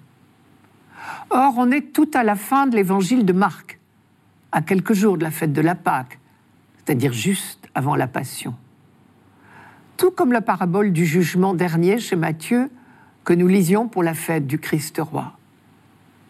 Or, 1.30 1.54
on 1.58 1.72
est 1.72 1.94
tout 1.94 2.10
à 2.14 2.24
la 2.24 2.36
fin 2.36 2.68
de 2.68 2.76
l'évangile 2.76 3.26
de 3.26 3.34
Marc, 3.34 3.80
à 4.52 4.62
quelques 4.62 4.94
jours 4.94 5.18
de 5.18 5.24
la 5.24 5.32
fête 5.32 5.54
de 5.54 5.62
la 5.62 5.76
Pâque, 5.76 6.20
c'est-à-dire 6.78 7.14
juste 7.14 7.68
avant 7.76 7.96
la 7.96 8.08
Passion. 8.08 8.56
Tout 9.98 10.12
comme 10.12 10.32
la 10.32 10.42
parabole 10.42 10.92
du 10.92 11.06
jugement 11.06 11.54
dernier 11.54 12.00
chez 12.00 12.16
Matthieu, 12.16 12.70
que 13.24 13.34
nous 13.34 13.48
lisions 13.48 13.88
pour 13.88 14.04
la 14.04 14.14
fête 14.14 14.48
du 14.48 14.58
Christ 14.58 15.00
roi. 15.00 15.34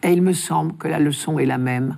Et 0.03 0.11
il 0.11 0.21
me 0.21 0.33
semble 0.33 0.75
que 0.77 0.87
la 0.87 0.99
leçon 0.99 1.37
est 1.37 1.45
la 1.45 1.57
même. 1.57 1.97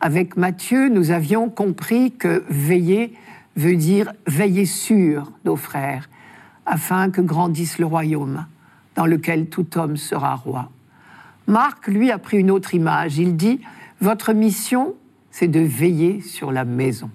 Avec 0.00 0.36
Matthieu, 0.36 0.88
nous 0.88 1.10
avions 1.10 1.48
compris 1.48 2.12
que 2.12 2.44
veiller 2.48 3.16
veut 3.56 3.76
dire 3.76 4.12
veiller 4.26 4.66
sur 4.66 5.32
nos 5.44 5.56
frères, 5.56 6.08
afin 6.66 7.10
que 7.10 7.20
grandisse 7.20 7.78
le 7.78 7.86
royaume, 7.86 8.46
dans 8.94 9.06
lequel 9.06 9.48
tout 9.48 9.78
homme 9.78 9.96
sera 9.96 10.34
roi. 10.34 10.70
Marc, 11.46 11.86
lui, 11.86 12.10
a 12.10 12.18
pris 12.18 12.38
une 12.38 12.50
autre 12.50 12.74
image. 12.74 13.18
Il 13.18 13.36
dit, 13.36 13.60
Votre 14.00 14.32
mission, 14.32 14.94
c'est 15.30 15.48
de 15.48 15.60
veiller 15.60 16.20
sur 16.20 16.50
la 16.52 16.64
maison. 16.64 17.10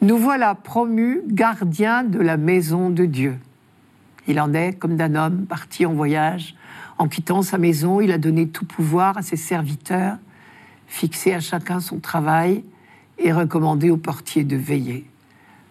Nous 0.00 0.18
voilà 0.18 0.54
promus 0.54 1.22
gardiens 1.26 2.04
de 2.04 2.18
la 2.18 2.36
maison 2.36 2.90
de 2.90 3.04
Dieu. 3.04 3.38
Il 4.26 4.40
en 4.40 4.54
est 4.54 4.72
comme 4.72 4.96
d'un 4.96 5.14
homme 5.14 5.46
parti 5.46 5.86
en 5.86 5.92
voyage. 5.92 6.56
En 6.98 7.08
quittant 7.08 7.42
sa 7.42 7.58
maison, 7.58 8.00
il 8.00 8.12
a 8.12 8.18
donné 8.18 8.48
tout 8.48 8.64
pouvoir 8.64 9.18
à 9.18 9.22
ses 9.22 9.36
serviteurs, 9.36 10.18
fixé 10.86 11.34
à 11.34 11.40
chacun 11.40 11.80
son 11.80 11.98
travail 11.98 12.64
et 13.18 13.32
recommandé 13.32 13.90
au 13.90 13.96
portier 13.96 14.44
de 14.44 14.56
veiller. 14.56 15.08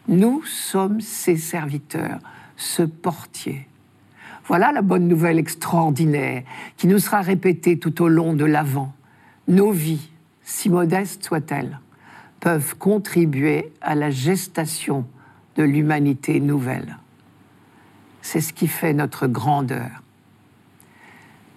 Nous 0.08 0.44
sommes 0.44 1.02
ses 1.02 1.38
serviteurs, 1.38 2.20
ce 2.58 2.84
portier. 2.84 3.68
Voilà 4.46 4.72
la 4.72 4.82
bonne 4.82 5.08
nouvelle 5.08 5.40
extraordinaire 5.40 6.44
qui 6.76 6.88
nous 6.88 7.00
sera 7.00 7.22
répétée 7.22 7.80
tout 7.80 8.02
au 8.02 8.10
long 8.10 8.34
de 8.34 8.44
l'Avent. 8.44 8.94
Nos 9.48 9.72
vies, 9.72 10.10
si 10.42 10.70
modestes 10.70 11.24
soient-elles, 11.24 11.80
peuvent 12.42 12.76
contribuer 12.78 13.72
à 13.82 13.96
la 13.96 14.10
gestation 14.10 15.06
de 15.56 15.64
l'humanité 15.64 16.42
nouvelle. 16.42 16.98
C'est 18.22 18.42
ce 18.42 18.52
qui 18.52 18.68
fait 18.68 18.94
notre 18.94 19.28
grandeur. 19.28 20.04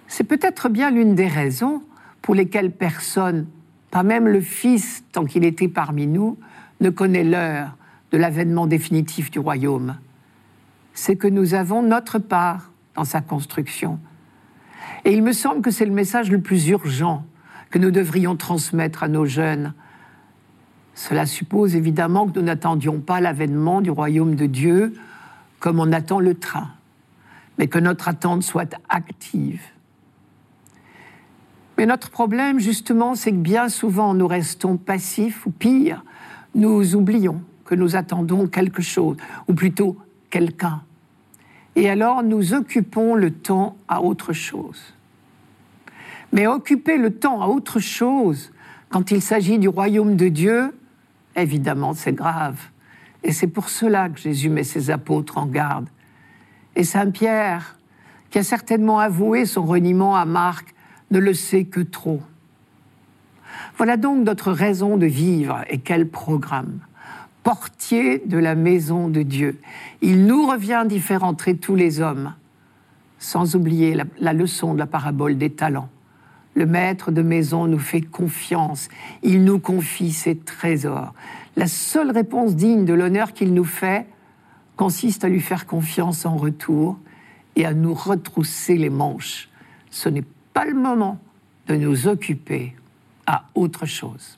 C'est 0.07 0.25
peut-être 0.25 0.68
bien 0.68 0.90
l'une 0.90 1.16
des 1.16 1.27
raisons 1.27 1.83
pour 2.22 2.37
lesquelles 2.37 2.70
personne, 2.70 3.46
pas 3.90 4.05
même 4.05 4.29
le 4.29 4.40
Fils 4.40 5.05
tant 5.11 5.25
qu'il 5.25 5.44
était 5.44 5.68
parmi 5.68 6.07
nous, 6.07 6.38
ne 6.81 6.90
connaît 6.90 7.25
l'heure 7.25 7.77
de 8.12 8.18
l'avènement 8.18 8.68
définitif 8.68 9.31
du 9.33 9.40
royaume. 9.40 9.96
C'est 10.94 11.16
que 11.16 11.27
nous 11.27 11.55
avons 11.55 11.83
notre 11.83 12.18
part 12.18 12.70
dans 12.97 13.05
sa 13.05 13.21
construction. 13.21 13.99
Et 15.05 15.13
il 15.13 15.23
me 15.23 15.33
semble 15.33 15.63
que 15.63 15.71
c'est 15.71 15.85
le 15.85 15.93
message 15.93 16.31
le 16.31 16.41
plus 16.41 16.69
urgent 16.69 17.25
que 17.71 17.79
nous 17.79 17.91
devrions 17.91 18.37
transmettre 18.37 19.03
à 19.03 19.09
nos 19.09 19.27
jeunes. 19.27 19.75
Cela 20.95 21.27
suppose 21.27 21.77
évidemment 21.77 22.27
que 22.27 22.39
nous 22.39 22.47
n'attendions 22.47 23.01
pas 23.01 23.21
l'avènement 23.21 23.81
du 23.81 23.91
royaume 23.91 24.35
de 24.35 24.47
Dieu 24.47 24.95
comme 25.61 25.79
on 25.81 25.93
attend 25.93 26.21
le 26.21 26.35
train, 26.35 26.71
mais 27.59 27.67
que 27.67 27.79
notre 27.79 28.09
attente 28.09 28.43
soit 28.43 28.75
active. 28.89 29.63
Mais 31.77 31.87
notre 31.87 32.11
problème, 32.11 32.59
justement, 32.59 33.15
c'est 33.15 33.33
que 33.33 33.37
bien 33.37 33.69
souvent, 33.69 34.15
nous 34.15 34.27
restons 34.27 34.77
passifs, 34.77 35.45
ou 35.45 35.51
pire, 35.51 36.05
nous 36.55 36.95
oublions 36.95 37.43
que 37.67 37.75
nous 37.75 37.97
attendons 37.97 38.47
quelque 38.47 38.81
chose, 38.81 39.17
ou 39.49 39.55
plutôt 39.55 39.99
quelqu'un. 40.31 40.83
Et 41.77 41.91
alors, 41.91 42.23
nous 42.23 42.55
occupons 42.55 43.15
le 43.15 43.31
temps 43.31 43.77
à 43.87 44.03
autre 44.03 44.33
chose. 44.33 44.95
Mais 46.33 46.47
occuper 46.47 46.97
le 46.97 47.11
temps 47.11 47.43
à 47.43 47.47
autre 47.47 47.79
chose, 47.79 48.51
quand 48.89 49.11
il 49.11 49.21
s'agit 49.21 49.59
du 49.59 49.69
royaume 49.69 50.17
de 50.17 50.29
Dieu, 50.29 50.75
évidemment, 51.37 51.93
c'est 51.93 52.15
grave. 52.15 52.59
Et 53.23 53.31
c'est 53.31 53.47
pour 53.47 53.69
cela 53.69 54.09
que 54.09 54.19
Jésus 54.19 54.49
met 54.49 54.65
ses 54.65 54.91
apôtres 54.91 55.37
en 55.37 55.47
garde. 55.47 55.89
Et 56.77 56.85
Saint 56.85 57.11
Pierre, 57.11 57.77
qui 58.31 58.39
a 58.39 58.43
certainement 58.43 58.99
avoué 58.99 59.45
son 59.45 59.65
reniement 59.65 60.17
à 60.17 60.25
Marc, 60.25 60.75
ne 61.11 61.19
le 61.19 61.35
sait 61.35 61.65
que 61.65 61.81
trop. 61.81 62.23
Voilà 63.77 63.97
donc 63.97 64.25
notre 64.25 64.51
raison 64.51 64.97
de 64.97 65.07
vivre 65.07 65.62
et 65.69 65.79
quel 65.79 66.09
programme. 66.09 66.81
Portier 67.47 68.19
de 68.27 68.39
la 68.39 68.57
maison 68.57 69.07
de 69.07 69.23
Dieu. 69.23 69.61
Il 70.03 70.27
nous 70.27 70.49
revient 70.49 70.83
d'y 70.85 70.99
faire 70.99 71.23
entrer 71.23 71.57
tous 71.57 71.77
les 71.77 72.01
hommes, 72.01 72.35
sans 73.21 73.55
oublier 73.55 73.95
la, 73.95 74.03
la 74.19 74.33
leçon 74.33 74.75
de 74.75 74.81
la 74.81 74.89
parabole 74.89 75.39
des 75.39 75.51
talents. 75.51 75.89
Le 76.57 76.67
maître 76.67 77.13
de 77.13 77.23
maison 77.23 77.69
nous 77.69 77.79
fait 77.79 78.01
confiance, 78.01 78.89
il 79.23 79.45
nous 79.45 79.61
confie 79.61 80.11
ses 80.11 80.37
trésors. 80.37 81.15
La 81.55 81.69
seule 81.69 82.11
réponse 82.11 82.57
digne 82.57 82.85
de 82.85 82.95
l'honneur 82.95 83.33
qu'il 83.33 83.55
nous 83.55 83.63
fait 83.63 84.09
consiste 84.75 85.23
à 85.23 85.29
lui 85.29 85.41
faire 85.41 85.67
confiance 85.67 86.27
en 86.27 86.37
retour 86.37 86.99
et 87.55 87.65
à 87.65 87.75
nous 87.75 87.95
retrousser 87.95 88.77
les 88.77 88.91
manches. 88.91 89.51
Ce 89.93 90.09
n'est 90.09 90.25
pas 90.53 90.65
le 90.65 90.75
moment 90.75 91.21
de 91.69 91.77
nous 91.77 92.09
occuper 92.09 92.75
à 93.25 93.45
autre 93.55 93.87
chose. 93.87 94.37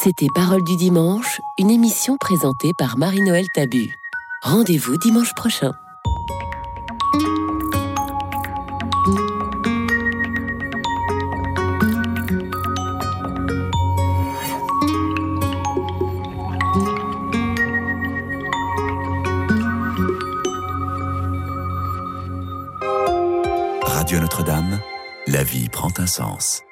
C'était 0.00 0.28
Parole 0.32 0.62
du 0.62 0.76
dimanche, 0.76 1.40
une 1.58 1.70
émission 1.70 2.16
présentée 2.18 2.70
par 2.78 2.98
Marie-Noël 2.98 3.48
Tabu. 3.52 3.96
Rendez-vous 4.42 4.96
dimanche 4.96 5.34
prochain. 5.34 5.72
Radio 23.82 24.20
Notre-Dame, 24.20 24.78
la 25.26 25.42
vie 25.42 25.68
prend 25.68 25.90
un 25.98 26.06
sens. 26.06 26.62